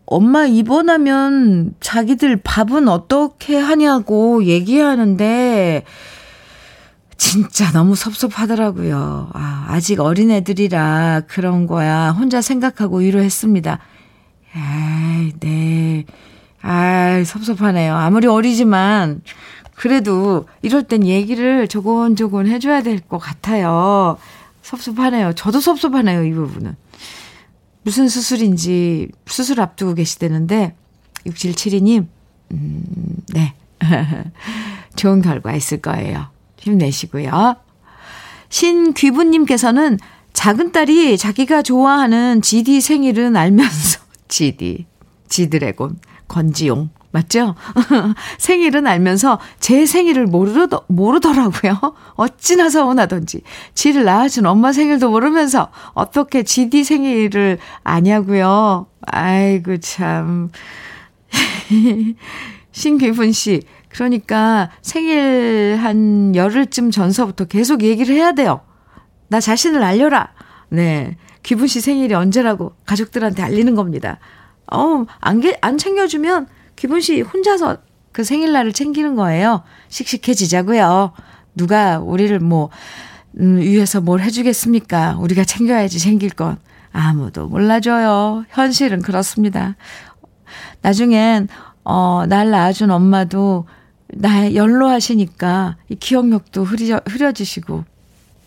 엄마 0.07 0.47
입원하면 0.47 1.75
자기들 1.81 2.41
밥은 2.43 2.89
어떻게 2.89 3.57
하냐고 3.59 4.45
얘기하는데 4.45 5.85
진짜 7.29 7.71
너무 7.73 7.95
섭섭하더라고요. 7.97 9.31
아, 9.35 9.67
아직 9.69 10.01
어린 10.01 10.31
애들이라 10.31 11.23
그런 11.27 11.67
거야. 11.67 12.11
혼자 12.13 12.41
생각하고 12.41 12.99
위로했습니다. 12.99 13.79
에이, 14.57 15.33
네. 15.41 16.05
아, 16.63 17.23
섭섭하네요. 17.25 17.95
아무리 17.97 18.27
어리지만 18.29 19.21
그래도 19.75 20.47
이럴 20.63 20.85
땐 20.85 21.05
얘기를 21.07 21.69
조곤조곤 21.69 22.47
해줘야 22.47 22.83
될 22.83 23.01
것 23.01 23.19
같아요. 23.19 24.17
섭섭하네요. 24.63 25.33
저도 25.35 25.61
섭섭하네요, 25.61 26.25
이 26.25 26.33
부분은. 26.33 26.77
무슨 27.83 28.09
수술인지 28.09 29.09
수술 29.27 29.61
앞두고 29.61 29.95
계시다는데 29.95 30.75
6772님, 31.27 32.07
음, 32.53 32.85
네. 33.35 33.55
좋은 34.97 35.21
결과 35.23 35.55
있을 35.55 35.81
거예요. 35.81 36.27
힘내시고요. 36.59 37.57
신귀부님께서는 38.49 39.99
작은 40.33 40.73
딸이 40.73 41.19
자기가 41.19 41.63
좋아하는 41.63 42.43
GD 42.43 42.81
생일은 42.81 43.37
알면서, 43.37 44.01
GD, 44.29 44.87
지드래곤, 45.29 45.99
건지용, 46.29 46.91
맞죠? 47.11 47.55
생일은 48.39 48.87
알면서 48.87 49.41
제 49.61 49.87
생일을 49.87 50.27
모르더, 50.27 50.85
모르더라고요. 50.89 51.95
어찌나 52.17 52.69
서운하던지. 52.69 53.43
지를 53.75 54.05
낳아준 54.05 54.47
엄마 54.47 54.73
생일도 54.73 55.11
모르면서 55.11 55.71
어떻게 55.95 56.43
GD 56.43 56.85
생일을 56.85 57.59
아냐고요. 57.83 58.87
아이고, 59.07 59.79
참. 59.79 60.51
신귀분 62.73 63.33
씨, 63.33 63.63
그러니까 63.89 64.71
생일 64.83 65.77
한 65.81 66.35
열흘쯤 66.35 66.91
전서부터 66.91 67.47
계속 67.47 67.83
얘기를 67.83 68.15
해야 68.15 68.33
돼요. 68.33 68.61
나 69.29 69.41
자신을 69.41 69.83
알려라. 69.83 70.33
네. 70.69 71.17
귀분 71.43 71.67
씨 71.67 71.81
생일이 71.81 72.15
언제라고 72.15 72.75
가족들한테 72.85 73.43
알리는 73.43 73.75
겁니다. 73.75 74.19
어, 74.71 75.07
안, 75.21 75.43
안 75.61 75.79
챙겨주면 75.79 76.47
귀분 76.77 77.01
씨 77.01 77.21
혼자서 77.21 77.79
그 78.13 78.25
생일날을 78.25 78.73
챙기는 78.73 79.15
거예요. 79.15 79.63
씩씩해지자고요. 79.89 81.13
누가 81.55 81.99
우리를 81.99 82.39
뭐, 82.41 82.71
음, 83.41 83.59
위해서 83.59 84.01
뭘 84.01 84.21
해주겠습니까? 84.21 85.17
우리가 85.21 85.45
챙겨야지 85.45 85.99
챙길 85.99 86.31
건. 86.31 86.59
아무도 86.93 87.47
몰라줘요. 87.47 88.45
현실은 88.51 89.03
그렇습니다. 89.03 89.77
나중엔, 90.81 91.49
어, 91.91 92.27
날 92.27 92.51
낳아준 92.51 92.91
엄마도 92.91 93.67
나 94.09 94.55
연로하시니까 94.55 95.77
이 95.89 95.95
기억력도 95.95 96.63
흐려, 96.63 97.01
흐려지시고 97.07 97.83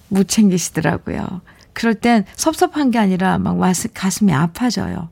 못 0.10 0.28
챙기시더라고요. 0.28 1.42
그럴 1.74 1.96
땐 1.96 2.24
섭섭한 2.36 2.92
게 2.92 3.00
아니라 3.00 3.40
막 3.40 3.58
가슴이 3.96 4.32
아파져요. 4.32 5.10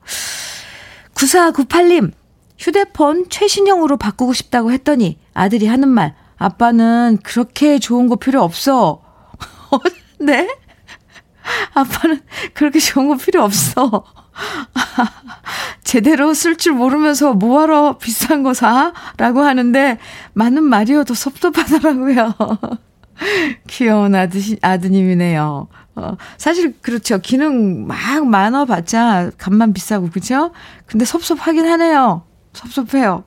9498님, 1.15 2.11
휴대폰 2.59 3.29
최신형으로 3.29 3.97
바꾸고 3.97 4.33
싶다고 4.33 4.71
했더니 4.73 5.17
아들이 5.33 5.65
하는 5.65 5.89
말, 5.89 6.13
아빠는 6.37 7.17
그렇게 7.23 7.79
좋은 7.79 8.07
거 8.07 8.17
필요 8.17 8.43
없어. 8.43 9.01
네? 10.21 10.55
아빠는 11.73 12.21
그렇게 12.53 12.77
좋은 12.79 13.07
거 13.07 13.17
필요 13.17 13.43
없어. 13.43 14.05
제대로 15.83 16.33
쓸 16.33 16.55
줄 16.55 16.73
모르면서 16.73 17.33
뭐하러 17.33 17.97
비싼 17.97 18.43
거 18.43 18.53
사? 18.53 18.93
라고 19.17 19.41
하는데, 19.41 19.97
많은 20.33 20.63
말이어도 20.63 21.13
섭섭하더라고요. 21.13 22.35
귀여운 23.67 24.15
아드, 24.15 24.39
아드님이네요. 24.61 25.67
어, 25.95 26.17
사실 26.37 26.73
그렇죠. 26.81 27.17
기능 27.19 27.87
막 27.87 28.25
많아봤자 28.25 29.31
값만 29.37 29.73
비싸고, 29.73 30.09
그죠? 30.09 30.51
근데 30.85 31.05
섭섭하긴 31.05 31.65
하네요. 31.65 32.23
섭섭해요. 32.53 33.23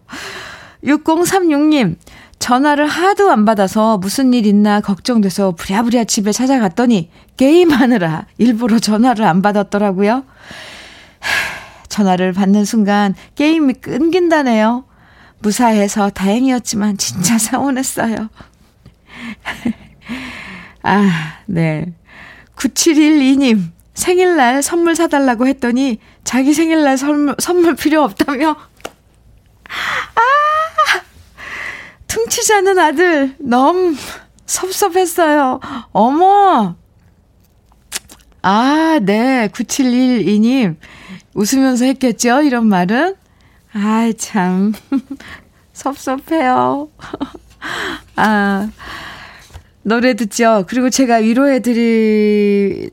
6036님, 0.84 1.96
전화를 2.38 2.86
하도 2.88 3.30
안 3.30 3.44
받아서 3.44 3.98
무슨 3.98 4.34
일 4.34 4.46
있나 4.46 4.80
걱정돼서 4.80 5.52
부랴부랴 5.52 6.04
집에 6.04 6.32
찾아갔더니 6.32 7.08
게임하느라 7.36 8.26
일부러 8.36 8.80
전화를 8.80 9.24
안 9.24 9.42
받았더라고요. 9.42 10.24
전화를 11.92 12.32
받는 12.32 12.64
순간 12.64 13.14
게임이 13.34 13.74
끊긴다네요. 13.74 14.84
무사해서 15.40 16.08
다행이었지만 16.10 16.96
진짜 16.96 17.36
서운했어요. 17.38 18.16
아, 20.82 21.38
네. 21.46 21.92
9712님, 22.56 23.70
생일날 23.94 24.62
선물 24.62 24.96
사달라고 24.96 25.46
했더니 25.46 25.98
자기 26.24 26.54
생일날 26.54 26.96
선물, 26.96 27.36
선물 27.38 27.76
필요 27.76 28.02
없다며. 28.02 28.56
아! 29.68 30.20
않은 32.54 32.78
아들, 32.78 33.36
너무 33.38 33.94
섭섭했어요. 34.46 35.60
어머! 35.92 36.76
아, 38.42 38.98
네. 39.02 39.48
9712님. 39.48 40.76
웃으면서 41.34 41.84
했겠죠? 41.84 42.42
이런 42.42 42.66
말은? 42.66 43.14
아, 43.72 44.12
참. 44.18 44.72
섭섭해요. 45.72 46.90
아, 48.16 48.68
노래 49.82 50.14
듣죠? 50.14 50.64
그리고 50.68 50.90
제가 50.90 51.16
위로해드리는, 51.16 52.92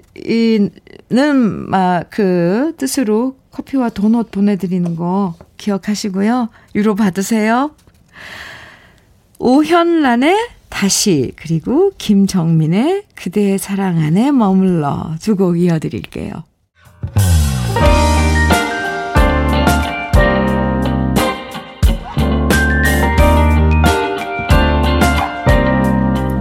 막, 1.69 2.09
그, 2.09 2.73
뜻으로 2.77 3.37
커피와 3.51 3.89
도넛 3.89 4.31
보내드리는 4.31 4.95
거 4.95 5.35
기억하시고요. 5.57 6.49
위로 6.73 6.95
받으세요. 6.95 7.71
오현란의 9.39 10.58
다시, 10.69 11.33
그리고 11.35 11.91
김정민의 11.97 13.03
그대의 13.15 13.57
사랑 13.59 13.97
안에 13.99 14.31
머물러 14.31 15.15
두 15.19 15.35
곡 15.35 15.59
이어드릴게요. 15.59 16.43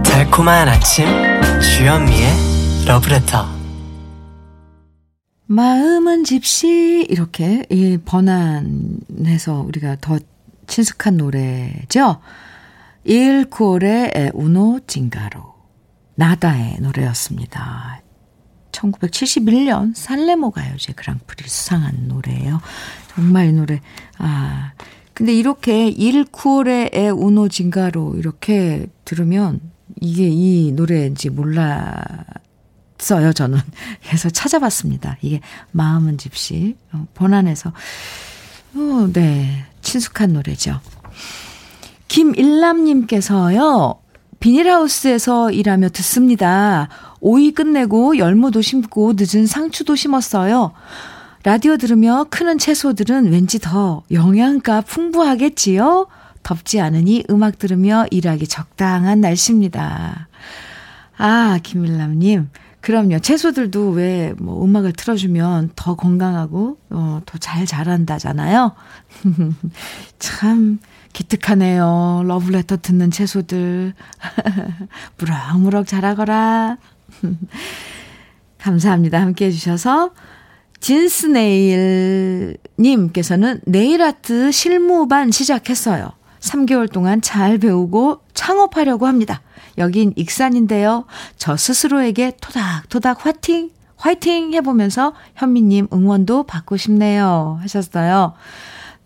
달콤한 0.03 0.67
아침 0.67 1.05
주현미의 1.61 2.27
러브레터 2.87 3.45
마음은 5.47 6.23
집시 6.25 7.05
이렇게 7.09 7.65
이 7.69 7.97
번안해서 8.05 9.61
우리가 9.61 9.97
더 9.99 10.19
친숙한 10.67 11.17
노래죠. 11.17 12.19
일코의 13.03 14.31
우노 14.33 14.81
징가로 14.87 15.55
나다의 16.15 16.77
노래였습니다. 16.81 18.01
1971년 18.71 19.95
살레모 19.95 20.51
가요제 20.51 20.93
그랑프리 20.93 21.47
수상한 21.47 22.07
노래예요. 22.07 22.61
정말 23.13 23.47
이 23.47 23.53
노래 23.53 23.81
아 24.17 24.73
근데 25.13 25.33
이렇게 25.33 25.89
일코의 25.89 26.91
우노 27.13 27.49
징가로 27.49 28.15
이렇게 28.15 28.87
들으면 29.05 29.59
이게 29.99 30.27
이 30.29 30.71
노래인지 30.71 31.29
몰랐어요, 31.29 33.33
저는. 33.33 33.59
그래서 34.05 34.29
찾아봤습니다. 34.29 35.17
이게 35.21 35.41
마음은 35.71 36.17
집시. 36.17 36.77
어, 36.93 37.05
번안해서. 37.13 37.73
어, 38.75 39.09
네. 39.11 39.65
친숙한 39.81 40.33
노래죠. 40.33 40.79
김일남님께서요, 42.09 43.95
비닐하우스에서 44.41 45.51
일하며 45.51 45.89
듣습니다. 45.89 46.89
오이 47.21 47.51
끝내고 47.51 48.17
열무도 48.17 48.61
심고 48.61 49.13
늦은 49.15 49.45
상추도 49.47 49.95
심었어요. 49.95 50.73
라디오 51.43 51.77
들으며 51.77 52.25
크는 52.29 52.57
채소들은 52.57 53.31
왠지 53.31 53.59
더 53.59 54.03
영양가 54.11 54.81
풍부하겠지요? 54.81 56.07
덥지 56.43 56.81
않으니 56.81 57.23
음악 57.29 57.59
들으며 57.59 58.05
일하기 58.11 58.47
적당한 58.47 59.21
날씨입니다. 59.21 60.27
아, 61.17 61.59
김일남님. 61.63 62.49
그럼요. 62.81 63.19
채소들도 63.19 63.89
왜 63.91 64.33
뭐 64.39 64.63
음악을 64.63 64.93
틀어주면 64.93 65.71
더 65.75 65.95
건강하고, 65.95 66.77
어, 66.91 67.21
더 67.25 67.37
잘 67.37 67.65
자란다잖아요. 67.65 68.71
참, 70.19 70.79
기특하네요. 71.13 72.23
러브레터 72.25 72.77
듣는 72.77 73.11
채소들. 73.11 73.93
무럭무럭 75.17 75.87
자라거라. 75.87 76.77
감사합니다. 78.59 79.21
함께 79.21 79.45
해주셔서. 79.45 80.11
진스네일님께서는 80.79 83.61
네일아트 83.65 84.51
실무반 84.51 85.31
시작했어요. 85.31 86.11
3개월 86.39 86.91
동안 86.91 87.21
잘 87.21 87.57
배우고 87.57 88.19
창업하려고 88.33 89.07
합니다. 89.07 89.41
여긴 89.77 90.13
익산인데요. 90.15 91.05
저 91.37 91.57
스스로에게 91.57 92.33
토닥토닥 92.41 93.25
화팅, 93.25 93.69
화이팅 93.97 94.53
해보면서 94.53 95.13
현미님 95.35 95.87
응원도 95.91 96.43
받고 96.43 96.77
싶네요. 96.77 97.59
하셨어요. 97.61 98.33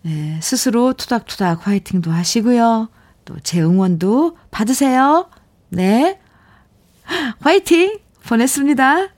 네, 0.04 0.38
스스로 0.42 0.92
투닥투닥 0.92 1.66
화이팅도 1.66 2.10
하시고요. 2.10 2.88
또 3.24 3.36
제 3.42 3.60
응원도 3.62 4.36
받으세요. 4.50 5.30
네. 5.70 6.20
화이팅! 7.40 7.98
보냈습니다. 8.26 9.08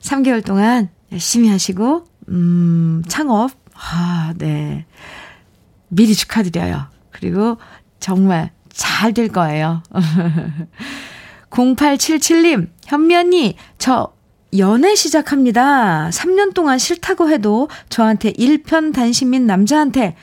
3개월 0.00 0.44
동안 0.44 0.90
열심히 1.12 1.48
하시고, 1.48 2.04
음, 2.28 3.02
창업, 3.08 3.50
아, 3.74 4.34
네. 4.36 4.84
미리 5.88 6.14
축하드려요. 6.14 6.86
그리고 7.10 7.56
정말 7.98 8.50
잘 8.72 9.12
될 9.14 9.28
거예요. 9.28 9.82
0877님, 11.50 12.70
현미 12.86 13.16
언니, 13.16 13.56
저 13.78 14.12
연애 14.58 14.94
시작합니다. 14.94 16.10
3년 16.10 16.54
동안 16.54 16.78
싫다고 16.78 17.30
해도 17.30 17.68
저한테 17.88 18.32
일편단심인 18.36 19.46
남자한테 19.46 20.16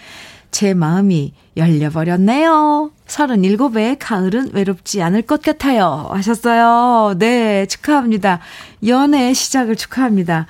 제 0.52 0.74
마음이 0.74 1.34
열려버렸네요. 1.56 2.92
37에 3.08 3.98
가을은 4.00 4.52
외롭지 4.54 5.02
않을 5.02 5.24
것 5.24 5.42
같아요. 5.42 6.10
하셨어요. 6.12 7.16
네, 7.18 7.66
축하합니다. 7.66 8.40
연애 8.86 9.34
시작을 9.34 9.76
축하합니다. 9.76 10.48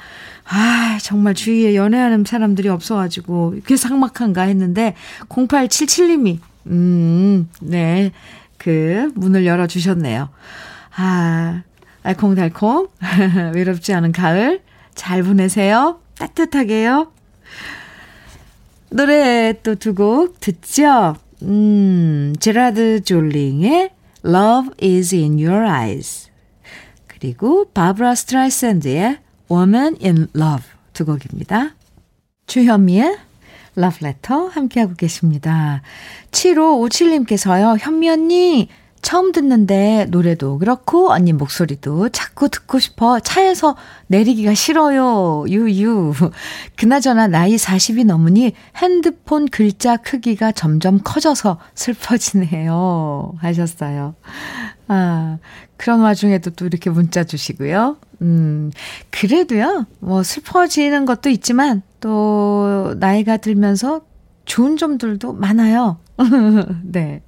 아, 0.50 0.98
정말 1.02 1.34
주위에 1.34 1.76
연애하는 1.76 2.24
사람들이 2.26 2.70
없어가지고, 2.70 3.54
이렇게 3.56 3.76
삭막한가 3.76 4.44
했는데, 4.44 4.96
0877님이, 5.28 6.40
음, 6.68 7.50
네, 7.62 8.12
그, 8.58 9.12
문을 9.16 9.46
열어주셨네요. 9.46 10.30
아, 10.96 11.64
알콩달콩, 12.08 12.88
외롭지 13.54 13.94
않은 13.94 14.14
가을, 14.14 14.62
잘 14.96 15.24
보내세요. 15.24 16.00
따뜻하게요. 16.18 17.12
노래 18.90 19.54
또 19.62 19.76
두 19.76 19.94
곡 19.94 20.40
듣죠? 20.40 21.18
음, 21.44 22.34
제라드 22.40 23.04
졸링의 23.04 23.90
Love 24.26 24.70
is 24.82 25.14
in 25.14 25.34
your 25.34 25.66
eyes. 25.70 26.30
그리고 27.08 27.66
바브라 27.74 28.16
스트라이샌드의 28.16 29.18
Woman 29.52 29.98
in 30.02 30.28
Love 30.34 30.64
두 30.94 31.06
곡입니다. 31.06 31.76
주현미의 32.48 33.18
Love 33.78 34.08
Letter 34.08 34.48
함께하고 34.52 34.94
계십니다. 34.96 35.82
7557님께서요. 36.32 37.78
현미 37.78 38.10
언니 38.10 38.70
처음 39.02 39.32
듣는데 39.32 40.08
노래도 40.10 40.58
그렇고 40.58 41.12
언니 41.12 41.34
목소리도 41.34 42.10
자꾸 42.10 42.50
듣고 42.50 42.80
싶어 42.80 43.20
차에서 43.20 43.76
내리기가 44.08 44.54
싫어요. 44.54 45.46
유유. 45.48 46.14
그나저나 46.76 47.28
나이 47.28 47.56
40이 47.56 48.06
넘으니 48.06 48.54
핸드폰 48.76 49.48
글자 49.48 49.98
크기가 49.98 50.52
점점 50.52 51.00
커져서 51.04 51.60
슬퍼지네요. 51.76 53.36
하셨어요. 53.40 54.16
아, 54.88 55.38
그런 55.78 56.00
와중에도 56.02 56.52
또 56.52 56.66
이렇게 56.66 56.90
문자 56.90 57.24
주시고요. 57.24 57.98
음, 58.22 58.72
그래도요, 59.12 59.86
뭐 60.00 60.24
슬퍼지는 60.24 61.06
것도 61.06 61.30
있지만 61.30 61.82
또 62.00 62.96
나이가 62.98 63.38
들면서 63.38 64.02
좋은 64.46 64.78
점들도 64.78 65.34
많아요. 65.34 65.98
네. 66.84 67.22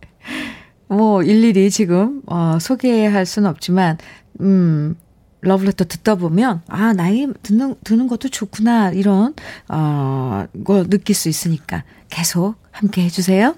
뭐 0.89 1.21
일일이 1.21 1.69
지금 1.69 2.21
어 2.25 2.57
소개할 2.59 3.25
수는 3.25 3.49
없지만 3.49 3.97
음 4.41 4.95
러브레터 5.41 5.85
듣다 5.85 6.15
보면 6.15 6.61
아 6.67 6.93
나이 6.93 7.27
듣는 7.43 7.75
듣는 7.83 8.07
것도 8.07 8.29
좋구나 8.29 8.89
이런 8.91 9.35
어거 9.67 10.83
느낄 10.89 11.15
수 11.15 11.29
있으니까 11.29 11.83
계속 12.09 12.55
함께 12.71 13.03
해주세요. 13.03 13.55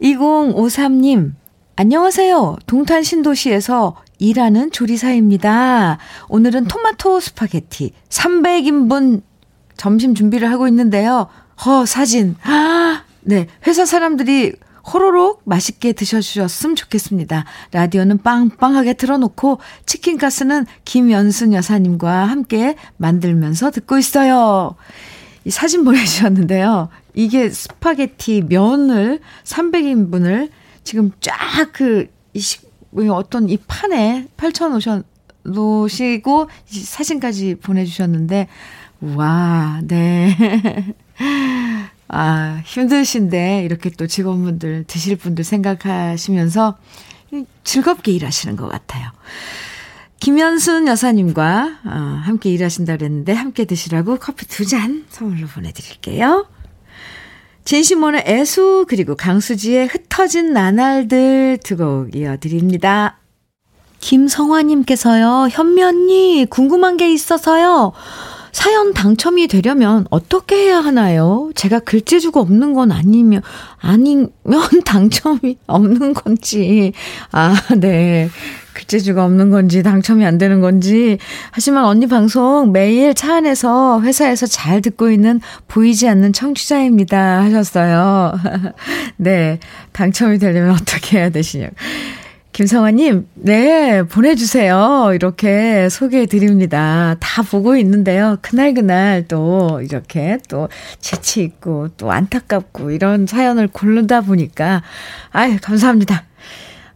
2053님 0.00 1.32
안녕하세요. 1.76 2.56
동탄 2.66 3.02
신도시에서 3.02 3.96
일하는 4.18 4.70
조리사입니다. 4.70 5.98
오늘은 6.28 6.66
토마토 6.66 7.20
스파게티 7.20 7.92
300인분 8.08 9.22
점심 9.76 10.14
준비를 10.14 10.50
하고 10.50 10.68
있는데요. 10.68 11.26
허 11.66 11.84
사진 11.84 12.36
아 12.44 13.02
네 13.22 13.46
회사 13.66 13.84
사람들이 13.84 14.54
호로록 14.92 15.42
맛있게 15.44 15.92
드셔주셨으면 15.92 16.76
좋겠습니다. 16.76 17.44
라디오는 17.72 18.18
빵빵하게 18.18 18.94
틀어놓고 18.94 19.58
치킨가스는 19.86 20.66
김연순 20.84 21.52
여사님과 21.52 22.24
함께 22.26 22.76
만들면서 22.96 23.70
듣고 23.70 23.98
있어요. 23.98 24.74
이 25.44 25.50
사진 25.50 25.84
보내주셨는데요. 25.84 26.88
이게 27.14 27.48
스파게티 27.48 28.42
면을 28.48 29.20
300인분을 29.44 30.50
지금 30.84 31.12
쫙 31.20 31.36
그, 31.72 32.08
이 32.34 32.40
식, 32.40 32.68
어떤 33.10 33.48
이 33.48 33.56
판에 33.56 34.26
펼쳐 34.36 34.68
놓으시고 35.44 36.48
사진까지 36.66 37.56
보내주셨는데, 37.56 38.48
와, 39.00 39.80
네. 39.84 40.94
아, 42.12 42.60
힘드신데 42.64 43.62
이렇게 43.64 43.90
또 43.90 44.06
직원분들 44.06 44.84
드실 44.86 45.16
분들 45.16 45.44
생각하시면서 45.44 46.76
즐겁게 47.64 48.12
일하시는 48.12 48.56
것 48.56 48.68
같아요. 48.68 49.10
김현순 50.18 50.86
여사님과 50.88 51.78
어, 51.84 51.90
함께 52.24 52.50
일하신다 52.50 52.96
그랬는데 52.96 53.32
함께 53.32 53.64
드시라고 53.64 54.16
커피 54.16 54.46
두 54.46 54.66
잔 54.66 55.06
선물로 55.08 55.46
보내드릴게요. 55.46 56.46
진심원의 57.64 58.24
애수 58.26 58.86
그리고 58.88 59.14
강수지의 59.14 59.86
흩어진 59.86 60.52
나날들 60.52 61.58
두 61.62 61.76
곡 61.76 62.14
이어드립니다. 62.16 63.18
김성화님께서요. 64.00 65.48
현면이 65.50 66.46
궁금한 66.50 66.96
게 66.96 67.12
있어서요. 67.12 67.92
사연 68.52 68.92
당첨이 68.92 69.48
되려면 69.48 70.06
어떻게 70.10 70.56
해야 70.56 70.78
하나요? 70.78 71.50
제가 71.54 71.80
글재주가 71.80 72.40
없는 72.40 72.74
건 72.74 72.92
아니면, 72.92 73.42
아니면 73.78 74.30
당첨이 74.84 75.58
없는 75.66 76.14
건지. 76.14 76.92
아, 77.32 77.54
네. 77.78 78.28
글재주가 78.72 79.24
없는 79.24 79.50
건지, 79.50 79.82
당첨이 79.82 80.24
안 80.24 80.38
되는 80.38 80.60
건지. 80.60 81.18
하지만 81.50 81.84
언니 81.84 82.06
방송 82.06 82.72
매일 82.72 83.14
차 83.14 83.36
안에서 83.36 84.00
회사에서 84.02 84.46
잘 84.46 84.80
듣고 84.80 85.10
있는 85.10 85.40
보이지 85.68 86.08
않는 86.08 86.32
청취자입니다. 86.32 87.42
하셨어요. 87.42 88.32
네. 89.16 89.58
당첨이 89.92 90.38
되려면 90.38 90.72
어떻게 90.72 91.18
해야 91.18 91.30
되시냐고. 91.30 91.74
김성아님, 92.60 93.26
네, 93.36 94.02
보내주세요. 94.02 95.12
이렇게 95.14 95.88
소개해 95.88 96.26
드립니다. 96.26 97.16
다 97.18 97.40
보고 97.40 97.74
있는데요. 97.74 98.36
그날그날 98.42 99.28
또 99.28 99.80
이렇게 99.82 100.36
또 100.46 100.68
재치 100.98 101.42
있고 101.42 101.88
또 101.96 102.12
안타깝고 102.12 102.90
이런 102.90 103.26
사연을 103.26 103.68
고르다 103.68 104.20
보니까, 104.20 104.82
아유, 105.30 105.56
감사합니다. 105.62 106.24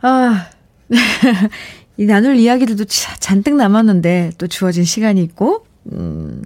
아, 0.02 0.48
이 1.96 2.04
나눌 2.04 2.36
이야기들도 2.36 2.84
잔뜩 2.84 3.54
남았는데 3.54 4.32
또 4.36 4.46
주어진 4.46 4.84
시간이 4.84 5.22
있고, 5.22 5.64
음, 5.92 6.42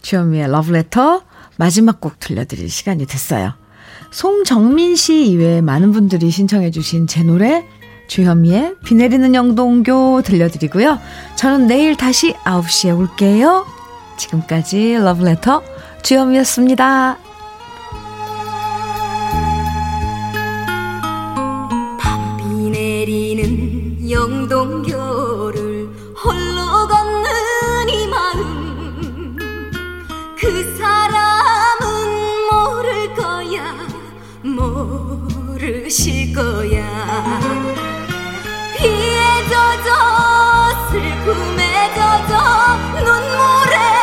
주현미의 0.00 0.50
러브레터 0.50 1.24
마지막 1.58 2.00
곡 2.00 2.18
들려드릴 2.20 2.70
시간이 2.70 3.04
됐어요. 3.04 3.52
송정민 4.12 4.96
씨 4.96 5.26
이외에 5.26 5.60
많은 5.60 5.92
분들이 5.92 6.30
신청해 6.30 6.70
주신 6.70 7.06
제 7.06 7.22
노래 7.22 7.66
주현미의 8.12 8.76
비 8.84 8.94
내리는 8.94 9.34
영동교 9.34 10.20
들려드리고요. 10.20 10.98
저는 11.34 11.66
내일 11.66 11.96
다시 11.96 12.34
9시에 12.44 12.94
올게요. 12.98 13.64
지금까지 14.18 14.98
러브레터 15.00 15.62
주현미였습니다. 16.02 17.16
비 22.38 22.70
내리는 22.70 24.10
영동교를 24.10 25.72
젖어 39.52 40.88
슬픔에 40.90 41.94
젖어 41.94 42.76
눈물에 43.04 44.01